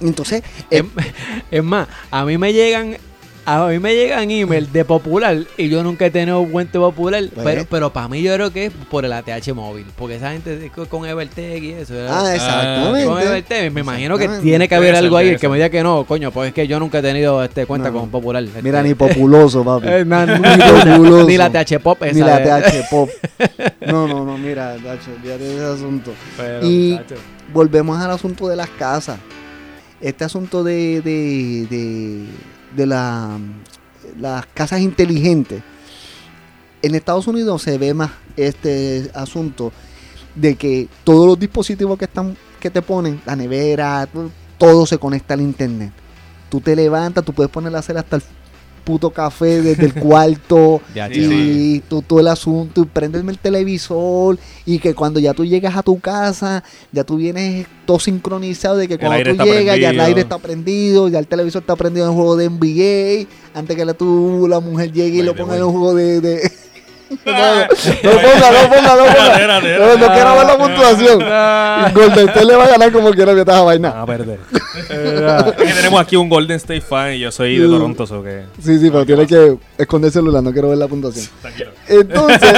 [0.00, 0.84] Entonces, eh, Es,
[1.50, 2.96] es más, a mí me llegan
[3.46, 7.44] a mí me llegan emails de popular y yo nunca he tenido puente popular, Pues.
[7.44, 10.70] pero, pero para mí yo creo que es por el ATH móvil, porque esa gente
[10.74, 11.94] con- con Evertech y eso.
[11.94, 12.14] ¿verdad?
[12.16, 13.26] ah, con exactamente.
[13.26, 15.28] Evertech, me imagino que tiene que haber algo ahí.
[15.28, 17.66] El que me diga que no, coño, pues es que yo nunca he tenido este
[17.66, 18.00] cuenta No.
[18.00, 18.42] con popular.
[18.62, 18.88] Mira, este.
[18.88, 19.86] ni populoso, papi.
[19.90, 21.26] Eh, ni, populoso.
[21.28, 23.10] ni la TH Pop esa Ni la TH Pop.
[23.86, 26.12] No, no, no, mira, Tacho, de ese asunto.
[26.38, 27.14] Pero, Y muchacho.
[27.52, 29.18] volvemos al asunto de las casas.
[30.00, 32.24] Este asunto de, de, de,
[32.76, 33.38] de la,
[34.18, 35.62] las casas inteligentes.
[36.82, 39.72] En Estados Unidos se ve más este asunto
[40.34, 44.08] de que todos los dispositivos que están que te ponen, la nevera,
[44.56, 45.92] todo, se conecta al internet.
[46.48, 48.22] Tú te levantas, tú puedes poner a hacer hasta el
[48.84, 54.38] puto café desde el cuarto Ya, y tú- todo el asunto y prendes el televisor
[54.66, 56.62] y que cuando ya tú llegas a tu casa
[56.92, 61.08] ya tú vienes todo sincronizado de que cuando tú llegas ya el aire está prendido
[61.08, 64.60] ya el televisor está prendido en el juego de NBA antes que la, tu, la
[64.60, 66.20] mujer llegue y lo ponga en un juego de...
[66.20, 66.52] de-
[67.24, 69.60] no, ponga, no ponga, no ponga.
[69.60, 71.20] No, quiero ver la puntuación.
[71.22, 71.90] Ah.
[71.94, 74.02] Golden State le va a ganar como quiera que esta vaina.
[74.02, 74.38] A perder.
[75.56, 78.44] tenemos aquí un Golden State fan y yo soy de Toronto, so que.
[78.62, 81.26] Sí, sí, pero tiene que esconder el celular, no quiero ver la puntuación.
[81.88, 82.52] Entonces.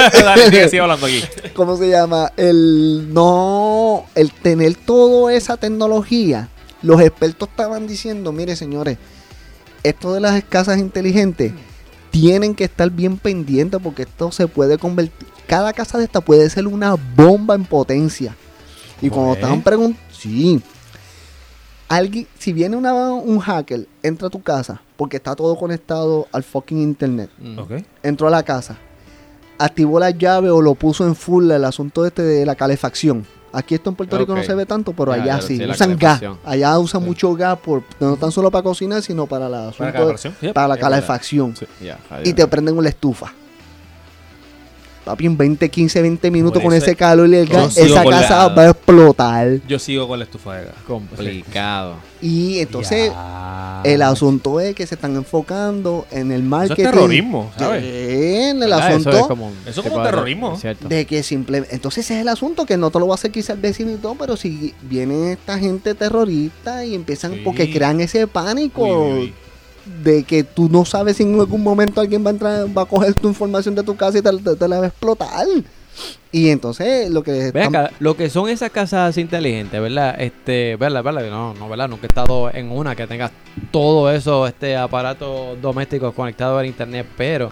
[1.53, 2.31] ¿cómo se llama?
[2.37, 6.49] El no, el tener toda esa tecnología.
[6.81, 8.97] Los expertos estaban diciendo, mire señores,
[9.83, 11.53] esto de las casas inteligentes
[12.11, 16.49] tienen que estar bien pendientes porque esto se puede convertir, cada casa de esta puede
[16.49, 18.35] ser una bomba en potencia.
[19.01, 19.37] Y ¿Cómo cuando es?
[19.39, 20.61] estaban preguntando, sí,
[21.87, 26.43] alguien, si viene una- un hacker, entra a tu casa porque está todo conectado al
[26.43, 27.59] fucking internet Mm.
[27.59, 27.71] Ok.
[28.03, 28.77] entró a la casa,
[29.59, 33.25] activó la llave o lo puso en full el asunto este de la calefacción.
[33.57, 35.59] Aquí esto en Puerto Rico no se ve tanto, pero Ya, allá ya, sí.
[35.67, 36.21] usan gas.
[36.45, 39.87] Allá usan mucho gas, por, no tan solo para cocinar, sino para la, asunto- Para
[39.87, 40.35] la calefacción.
[40.41, 40.53] Yep.
[40.53, 41.55] para la Sí, calefacción.
[41.55, 43.33] Sí, ya, Y te prenden una estufa.
[45.07, 48.47] Papi, en 20, 15, 20 minutos con ese calor y el gas, esa la- casa
[48.49, 49.47] va a explotar.
[49.67, 50.73] Yo sigo con la estufa de gas.
[50.85, 51.95] complicado.
[52.21, 53.81] Y entonces, Ya.
[53.85, 56.83] el asunto es que se están enfocando en el Eso es marketing.
[56.83, 57.83] terrorismo, ¿sabes?
[57.85, 58.87] En el ¿Verdad?
[58.87, 59.09] asunto.
[59.11, 60.59] Eso es como, un Eso como de- terrorismo.
[60.89, 61.73] De que simplemente.
[61.75, 63.91] Entonces ese es el asunto, que no te lo va a hacer quizá el vecino
[63.91, 67.41] y todo, pero si viene esta gente terrorista y empiezan, Sí.
[67.45, 69.33] porque crean ese pánico Uy, uy, uy.
[70.03, 72.85] De que tú no sabes si en algún momento alguien va a entrar, va a
[72.85, 75.45] coger tu información de tu casa y te, te- te la va a explotar.
[76.31, 80.15] Y entonces lo que Ve están- acá, lo que son esas casas inteligentes, ¿verdad?
[80.21, 81.03] Este, ¿verdad?
[81.03, 81.29] ¿verdad?
[81.29, 81.87] No, no, ¿verdad?
[81.89, 83.31] Nunca he estado en una que tenga
[83.71, 87.51] todo eso, este aparatos domésticos conectados al internet, pero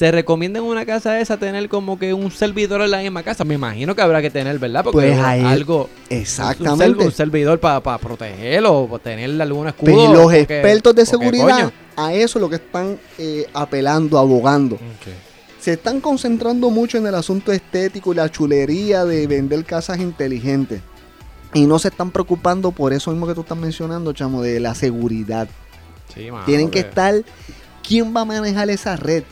[0.00, 3.44] se recomienda en una casa esa tener como que un servidor en la misma casa.
[3.44, 4.82] Me imagino que habrá que tener, ¿verdad?
[4.82, 6.86] Porque Pues ahí- algo, un, exactamente.
[6.98, 9.84] serv- un servidor para protegerlo, para tenerle algún escudo.
[9.94, 14.78] Pero los porque- expertos de seguridad a eso es lo que están eh, apelando, abogando.
[15.60, 20.80] Se están concentrando mucho en el asunto estético y la chulería de vender casas inteligentes.
[21.52, 24.74] Y no se están preocupando por eso mismo que tú estás mencionando, chamo, de la
[24.74, 25.46] seguridad.
[26.14, 27.22] sí, Tienen que estar,
[27.86, 29.24] ¿quién va a manejar esa red?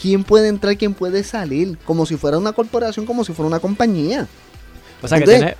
[0.00, 1.76] ¿Quién puede entrar, quién puede salir?
[1.84, 4.26] Como si fuera una corporación, como si fuera una compañía.
[5.02, 5.56] O sea, que tiene,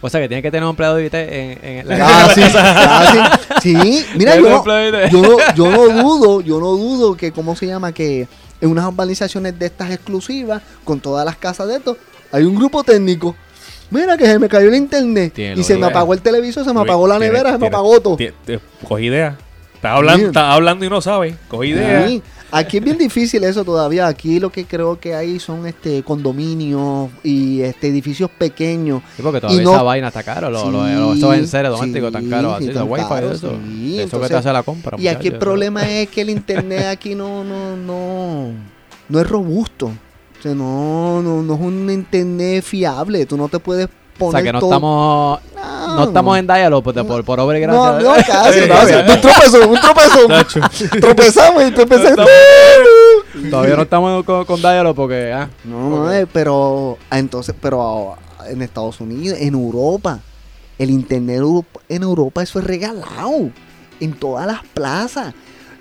[0.00, 3.38] o sea, que tiene que tener un empleado de en, en la Ah, sí, ah,
[3.60, 3.72] sí.
[3.74, 7.54] Sí, mira, Tiene yo no, yo, no, yo no dudo, yo no dudo que, ¿cómo
[7.56, 7.92] se llama?
[7.92, 8.26] Que
[8.60, 11.96] en unas urbanizaciones de estas exclusivas, con todas las casas de estos,
[12.32, 13.34] hay un grupo técnico.
[13.90, 16.72] Mira que se me cayó el internet Tiene y se me apagó el televisor, se
[16.72, 18.16] me apagó la tiene- nevera, se me apagó todo.
[18.16, 18.30] ti-
[18.86, 19.36] Cogí idea.
[19.74, 21.34] Estás hablando, estás hablando y no sabes.
[21.48, 22.06] Coge idea.
[22.06, 22.22] Sí.
[22.52, 24.06] Aquí es bien difícil eso todavía.
[24.06, 29.02] Aquí lo que creo que hay son este condominios y este edificios pequeños.
[29.16, 30.50] Sí, porque todavía no- esa vaina está caro.
[30.50, 30.82] Lo, lo-
[31.14, 32.58] Sí, lo- en domésticos sí, tan caros.
[32.58, 33.52] sí, Así, tan wifi y caros, eso.
[34.00, 34.96] Eso que te hace la compra.
[35.00, 38.52] Y aquí el problema es que el internet aquí no, no, no,
[39.08, 39.86] no es robusto.
[39.86, 43.26] O sea, no, no, no es un internet fiable.
[43.26, 43.88] Tú no te puedes
[44.28, 45.94] O sea, que no todo- estamos, No.
[45.96, 48.08] no estamos en diálogo por, por, por obra y No, gracia.
[48.08, 48.94] no, casi, Sí, casi.
[48.94, 51.00] Un tropezón, un tropezón.
[51.00, 52.22] Tropezamos y empezaste.
[53.50, 55.32] Todavía no estamos con, con diálogo porque...
[55.32, 60.20] Ah, No, no, eh, pero ah, entonces, pero ah, en Estados Unidos, en Europa,
[60.78, 61.40] el internet
[61.88, 63.50] en Europa eso es regalado
[64.00, 65.34] en todas las plazas.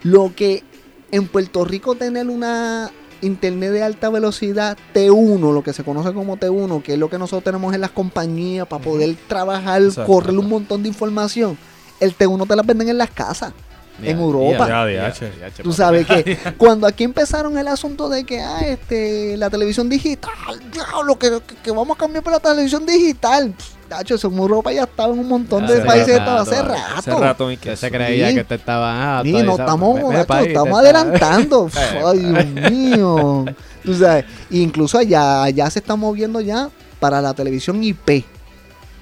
[0.04, 0.64] Lo que
[1.12, 6.38] en Puerto Rico tener una internet de alta velocidad T1, lo que se conoce como
[6.38, 10.11] T1, que es lo que nosotros tenemos en las compañías para poder trabajar, Exacto.
[10.11, 11.57] correr un montón de información.
[11.99, 13.53] El T1 te las venden en las casas.
[14.01, 14.65] En Europa.
[14.89, 19.49] Ya, ya, Tú sabes que cuando aquí empezaron el asunto de que ah, este, la
[19.49, 20.32] televisión digital,
[20.72, 23.53] diablo, que, que, que vamos a cambiar para la televisión digital.
[23.57, 26.82] Pff, Tacho, eso en Europa ya estaba en un montón de países rato, hace rato.
[26.96, 29.22] Hace rato, Que que se creía que te estaba...
[29.24, 30.00] Sí, no estamos,
[30.46, 31.70] estamos adelantando.
[32.06, 33.46] Ay, Dios mío.
[33.84, 36.70] Tú sabes, incluso allá ya se está moviendo ya
[37.00, 38.24] para la televisión IP.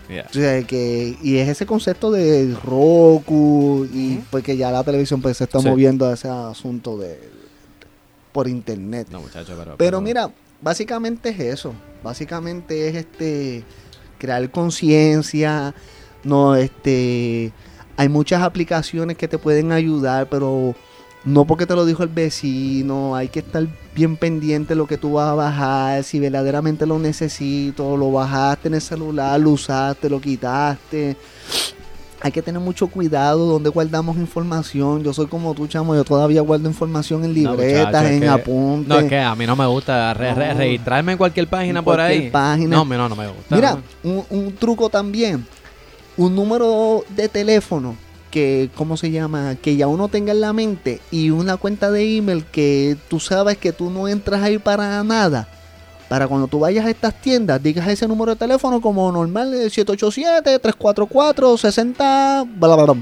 [0.10, 5.36] O sea, que, y es ese concepto de Roku y porque ya la televisión pues
[5.38, 5.68] se está Sí.
[5.68, 7.20] moviendo a ese asunto de
[8.32, 9.08] por internet.
[9.12, 9.76] No, muchacho, pero...
[9.78, 10.30] Pero mira,
[10.62, 11.74] básicamente es eso.
[12.04, 13.64] Básicamente es este
[14.18, 15.74] crear conciencia.
[16.24, 17.51] No, este.
[17.95, 20.76] Hay muchas aplicaciones que te pueden ayudar, pero
[21.26, 23.15] no porque te lo dijo el vecino.
[23.15, 26.03] Hay que estar bien pendiente de lo que tú vas a bajar.
[26.03, 31.18] Si verdaderamente lo necesito, lo bajaste en el celular, lo usaste, lo quitaste.
[32.22, 35.03] Hay que tener mucho cuidado donde guardamos información.
[35.03, 35.95] Yo soy como tú, chamo.
[35.95, 38.88] Yo todavía guardo información en libretas, en que- apuntes.
[38.88, 40.59] No, es que a mí no me gusta re- re- No.
[40.59, 42.30] registrarme en cualquier página En por ahí.
[42.32, 42.76] página.
[42.76, 43.55] No, no, no me gusta.
[43.55, 45.45] Mira, un, un truco también.
[46.18, 47.95] Un número de teléfono
[48.32, 49.55] que, ¿cómo se llama?
[49.61, 53.57] Que ya uno tenga en la mente y una cuenta de email que tú sabes
[53.57, 55.47] que tú no entras ahí para nada.
[56.10, 59.70] Para cuando tú vayas a estas tiendas, digas ese número de teléfono como normal, eh,
[59.70, 62.95] 787-344-60, bla, bla, bla.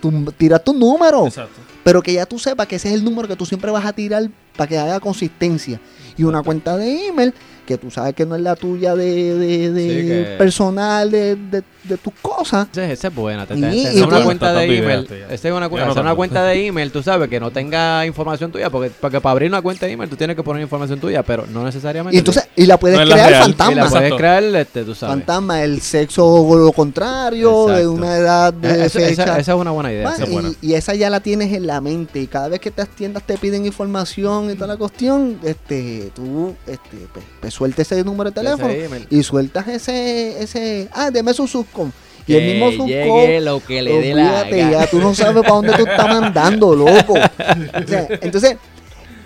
[0.00, 1.60] Tú tiras tu número Exacto.
[1.84, 3.92] pero que ya tú sepas que ese es el número que tú siempre vas a
[3.92, 5.78] tirar para que haya consistencia.
[6.16, 7.34] Y una cuenta de email
[7.70, 11.36] que tú sabes que no es la tuya de, de- de Sí, que- personal de,
[11.36, 12.66] de- de tus cosas.
[12.72, 13.46] Esa, esa es buena.
[13.46, 15.08] Te, Y- te- te- y hacer una tú- cuenta de email.
[15.30, 15.68] Esa es una,
[16.02, 18.70] no cuenta de email, tú sabes, que no tenga información tuya.
[18.70, 21.46] Porque, porque para abrir una cuenta de email tú tienes que poner información tuya, pero
[21.46, 22.16] no necesariamente.
[22.16, 23.40] Y entonces, y la puedes No es la crear real.
[23.40, 23.72] Y la fantasma.
[23.82, 23.98] Exacto.
[23.98, 25.14] puedes crear, este, tú sabes.
[25.16, 29.38] Fantasma, el sexo o lo contrario, de una edad de esa, esa- fecha.
[29.38, 30.08] esa es una buena idea.
[30.10, 30.50] Ah, esa y, buena.
[30.60, 32.20] y esa ya la tienes en la mente.
[32.20, 36.54] Y cada vez que estas tiendas te piden información y toda la cuestión, este, tú
[36.66, 38.72] este, pues, pues suelta ese número de teléfono
[39.10, 41.92] y sueltas ese, ese, ah, deme su subcom.
[42.26, 44.70] Y el mismo subcom, lo que le dé la gana.
[44.70, 47.16] ya tú no sabes para dónde tú estás mandando, loco.
[47.18, 48.56] O sea, entonces,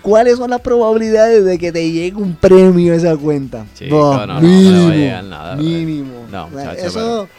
[0.01, 3.65] ¿cuáles son las probabilidades de que te llegue un premio a esa cuenta?
[3.73, 6.25] Chico, no, no, no me va a llegar nada, mínimo.
[6.29, 7.29] No, O sea, muchacho, eso,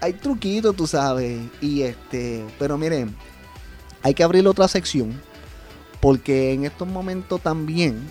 [0.00, 1.40] hay truquitos, tú sabes.
[1.60, 3.12] Y este, pero miren,
[4.04, 5.20] hay que abrir otra sección
[6.00, 8.08] porque en estos momentos también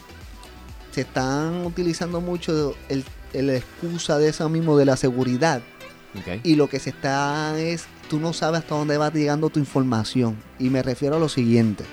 [0.97, 5.61] se están utilizando mucho el, el excusa de eso mismo de la seguridad
[6.43, 10.35] y lo que se está es tú no sabes hasta dónde va llegando tu información
[10.57, 11.85] y me refiero a lo siguiente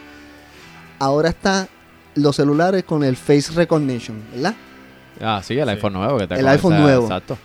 [0.99, 1.69] ahora está
[2.15, 4.55] los celulares con el face recognition verdad
[5.21, 6.19] Ah, sí, el iPhone nuevo.
[6.19, 7.05] Que te El iPhone nuevo.
[7.05, 7.39] Exacto.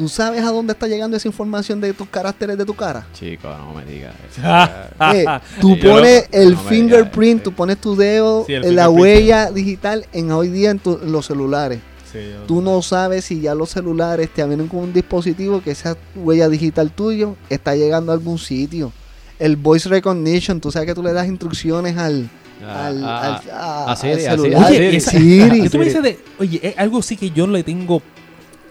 [0.00, 3.48] Tú sabes a dónde está llegando esa información de tus caracteres de tu cara Chico,
[3.58, 4.40] no me digas eso.
[5.14, 5.26] Eh,
[5.60, 10.06] tú pones el No fingerprint, tú pones tu dedo Sí, el en la huella digital
[10.14, 11.80] en hoy día en, tu- en los celulares.
[12.10, 15.96] Sí, Tú no sabes si ya los celulares te vienen con un dispositivo que esa
[16.16, 18.90] huella digital tuyo está llegando a algún sitio.
[19.38, 22.28] El voice recognition, tú sabes que tú le das instrucciones al,
[22.62, 24.66] Ah, al, ah, al- a- a al Siri, a celular.
[24.68, 24.86] Siri.
[24.88, 25.62] Oye, esa- Siri.
[25.62, 28.02] ¿qué tú me dices de, oye, es algo sí que yo le tengo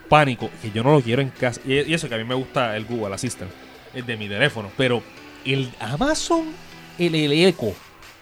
[0.10, 1.62] pánico, que yo no lo quiero en casa.
[1.66, 3.52] Y eso que a mí me gusta el Google Assistant,
[3.94, 4.70] el de mi teléfono.
[4.76, 5.02] Pero
[5.46, 6.46] el Amazon,
[6.98, 7.74] el, el Echo,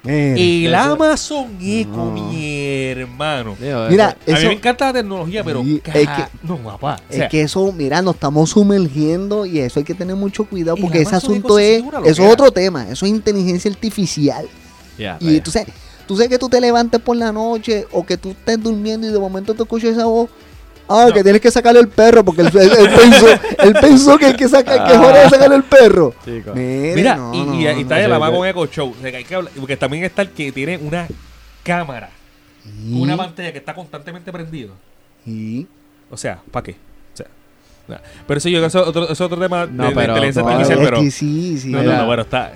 [0.03, 2.11] el eso- Amazon Echo, No.
[2.29, 3.55] mi hermano.
[3.89, 6.97] Mira, eso- a mí me encanta la tecnología, pero ca- es que- no, papá.
[7.09, 10.45] o Es sea, que eso, mira, nos estamos sumergiendo y eso hay que tener mucho
[10.45, 14.45] cuidado porque ese Amazon asunto es, eso es otro tema, eso es inteligencia artificial.
[14.97, 15.69] ya, Y tú sabes,
[16.07, 19.11] tú sabes que tú te levantes por la noche o que tú estés durmiendo y
[19.11, 20.29] de momento te escuchas esa voz
[20.89, 23.27] Ah, que tienes que sacarle el perro porque él, él- él pensó,
[23.59, 26.13] él pensó que hay que sacar, que es hora de sacarle el perro.
[26.23, 26.51] Chico.
[26.55, 28.95] Mira, no, y, no, y- y está no, de la con Echo Show.
[28.97, 31.07] O sea, que hay que hablar- porque también está el que tiene una
[31.63, 32.09] cámara
[32.63, 34.73] con una pantalla que está constantemente prendido.
[35.25, 35.67] Y-
[36.09, 36.75] O sea, ¿para qué?
[38.27, 40.41] Pero eso yo eso es otro, eso es otro tema de, No, de pero- inteligencia
[40.41, 41.69] no, artificial, es pero que sí, sí.
[41.69, 41.97] no, no, Mira.
[41.99, 42.51] no, bueno, está.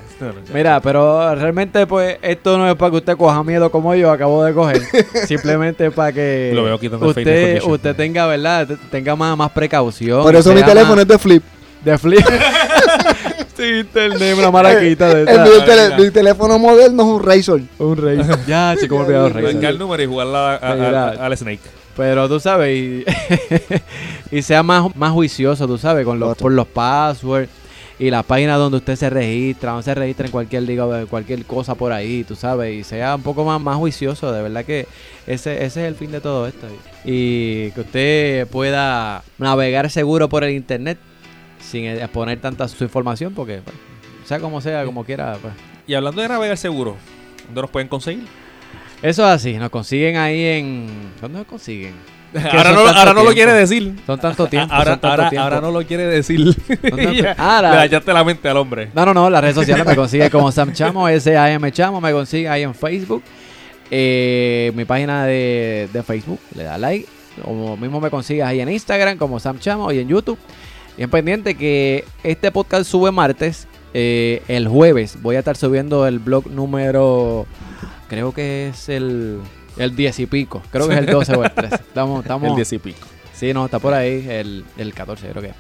[0.54, 4.44] Mira, pero realmente pues esto no es para que usted coja miedo como yo acabo
[4.44, 4.82] de coger.
[5.28, 8.68] Simplemente es para que Lo veo usted, usted tenga, ¿verdad?
[8.68, 10.22] Te- Tenga más, más precaución.
[10.22, 11.44] Por eso mi teléfono más es de flip.
[11.84, 12.26] de flip.
[13.58, 15.44] sí, internet, una maraquita de El, esa.
[15.46, 17.62] mi, tele- mi teléfono moderno es un Razor.
[17.80, 18.20] Un rey.
[18.48, 19.54] Ya, chico, me he olvidado rey.
[19.54, 20.74] Marcar el número y jugarla a- a-
[21.10, 21.62] a- al Snake.
[22.02, 23.06] Pero tú sabes, y,
[24.36, 27.48] y sea más, más juicioso, tú sabes, con los, por los passwords
[28.00, 31.76] y las páginas donde usted se registra, donde se registra en cualquier liga, cualquier cosa
[31.76, 34.88] por ahí, tú sabes, y sea un poco más, más juicioso, de verdad que
[35.28, 36.66] ese, ese es el fin de todo esto.
[37.06, 40.98] Y que usted pueda navegar seguro por el internet
[41.60, 43.76] sin exponer tanta su información, porque pues,
[44.26, 45.54] sea como sea, como quiera, pues.
[45.86, 46.96] Y hablando de navegar seguro,
[47.46, 48.26] ¿dónde nos pueden conseguir?
[49.02, 50.88] Eso es así, nos consiguen ahí en...
[51.20, 51.94] ¿Dónde nos consiguen?
[52.34, 53.94] Ahora no, ahora no lo quiere decir.
[54.06, 55.44] Son tanto tiempo, ahora, tanto ahora, tiempo.
[55.44, 56.40] ahora no lo quiere decir.
[56.90, 58.90] ¿Dónde- Ya, Ah, la- le dañaste la mente al hombre.
[58.94, 62.48] No, no, no, las redes sociales me consigue como Sam Chamo, S-A-M Chamo, me consigue
[62.48, 63.22] ahí en Facebook.
[63.90, 67.06] Eh, mi página de, de Facebook, le da like.
[67.44, 70.38] Como mismo me consigues ahí en Instagram como Sam Chamo y en YouTube.
[70.96, 73.68] Bien pendiente que este podcast sube martes.
[73.94, 77.46] eh, el jueves voy a estar subiendo el blog número,
[78.12, 79.40] creo que es el,
[79.78, 80.62] el 10 y pico.
[80.70, 81.76] Creo que es el 12 o el 13.
[81.76, 83.08] Estamos, estamos, El 10 y pico.
[83.34, 85.48] Sí, no, está por ahí el, el 14, creo que.
[85.48, 85.56] es.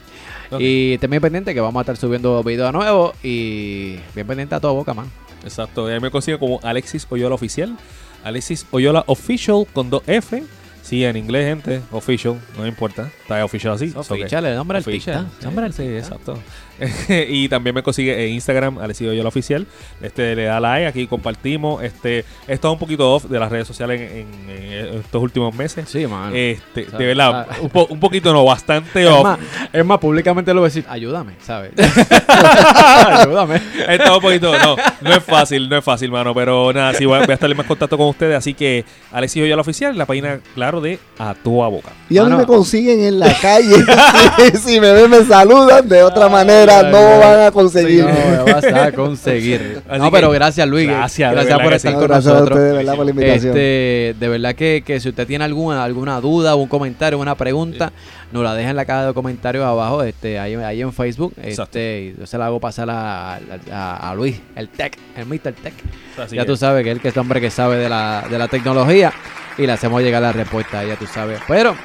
[0.52, 0.60] Ok.
[0.60, 4.60] Y estén bien pendiente que vamos a estar subiendo videos nuevos y bien pendiente a
[4.60, 5.10] toda boca, man.
[5.45, 5.89] Exacto.
[5.89, 7.78] Y ahí me consigue como Alexis Oyola Oficial.
[8.22, 10.43] Alexis Oyola Official con dos F.
[10.91, 11.79] Sí, en inglés, gente.
[11.91, 12.35] Official.
[12.57, 13.09] No me importa.
[13.21, 13.91] Está official así.
[13.91, 15.25] so que- Oficial, el nombre artista.
[15.41, 16.37] Nombre Sí, exacto.
[17.29, 19.65] y también me consigue en Instagram, Alexis Oyola Oficial.
[20.01, 21.81] Este, le da like, aquí compartimos.
[21.81, 25.55] Este, he estado un poquito off de las redes sociales en, en- en estos últimos
[25.55, 25.87] meses.
[25.87, 26.35] Sí, man.
[26.35, 29.23] Este, de verdad, un, po- un poquito no, bastante es, off.
[29.23, 29.39] más,
[29.71, 31.71] es más, públicamente lo voy a decir, ayúdame, ¿sabes?
[31.77, 33.61] ayúdame.
[33.87, 37.06] He estado un poquito, no, no es fácil, no es fácil, mano, pero nada, sí
[37.06, 39.97] voy a, voy a estar en más contacto con ustedes, así que Alexis Oyola Oficial,
[39.97, 41.89] la página, claro, de A Toda Boca.
[42.10, 43.76] Y a mí me consiguen en la calle.
[44.64, 45.88] si, me ven, me saludan.
[45.88, 47.20] De otra manera, ay, no ay.
[47.20, 48.06] van a conseguir.
[48.06, 49.82] No, me vas a conseguir.
[49.89, 50.88] Así no, que- pero gracias, Luis.
[50.88, 51.97] Gracias, de por estar sí.
[51.97, 52.58] Con gracias a nosotros.
[52.58, 52.95] ustedes, ¿verdad?
[52.95, 53.47] Por la invitación.
[53.52, 57.91] Este, de verdad que, que si usted tiene alguna alguna duda, un comentario, una pregunta,
[58.32, 61.34] nos la deja en la caja de comentarios abajo, este, ahí, ahí en Facebook.
[61.41, 61.78] Exacto.
[61.80, 63.36] Este, yo se la hago pasar a,
[63.72, 65.53] a- a Luis, el tech, el Mr.
[65.53, 65.73] Tech.
[66.17, 68.25] Así ya que- tú sabes que él que es el hombre que sabe de la,
[68.29, 69.11] de la tecnología
[69.57, 71.39] y le hacemos llegar la respuesta, ya tú sabes.
[71.47, 71.75] Pero,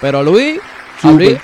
[0.00, 0.60] pero Luis,
[1.02, 1.10] a.
[1.10, 1.36] Luis,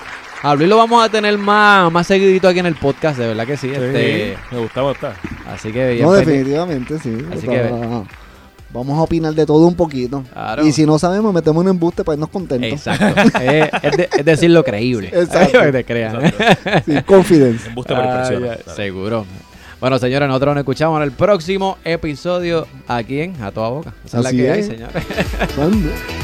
[0.42, 3.46] a Luis lo vamos a tener más, más seguidito aquí en el podcast, de verdad
[3.46, 3.70] que sí.
[3.70, 5.14] Este, me gusta, me gusta.
[5.52, 6.30] así que bien No, pendiente.
[6.32, 7.16] definitivamente, sí.
[7.32, 8.24] Así Va- que-
[8.72, 10.24] Vamos a opinar de todo un poquito.
[10.32, 10.66] Claro.
[10.66, 12.72] Y si no sabemos, metemos un embuste para irnos contentos.
[12.72, 13.20] Exacto.
[13.40, 15.12] es, es de- es decir lo creíble.
[15.14, 15.60] Exacto.
[15.62, 16.20] que te crean.
[16.84, 17.68] Sí, confidence.
[17.68, 18.24] Embuste por Ah,
[18.74, 19.24] seguro.
[19.84, 23.92] Bueno, señores, nosotros nos escuchamos en el próximo episodio aquí en A Toda Boca.
[24.02, 24.66] Esa es la Así hay, es.
[24.66, 25.04] señores.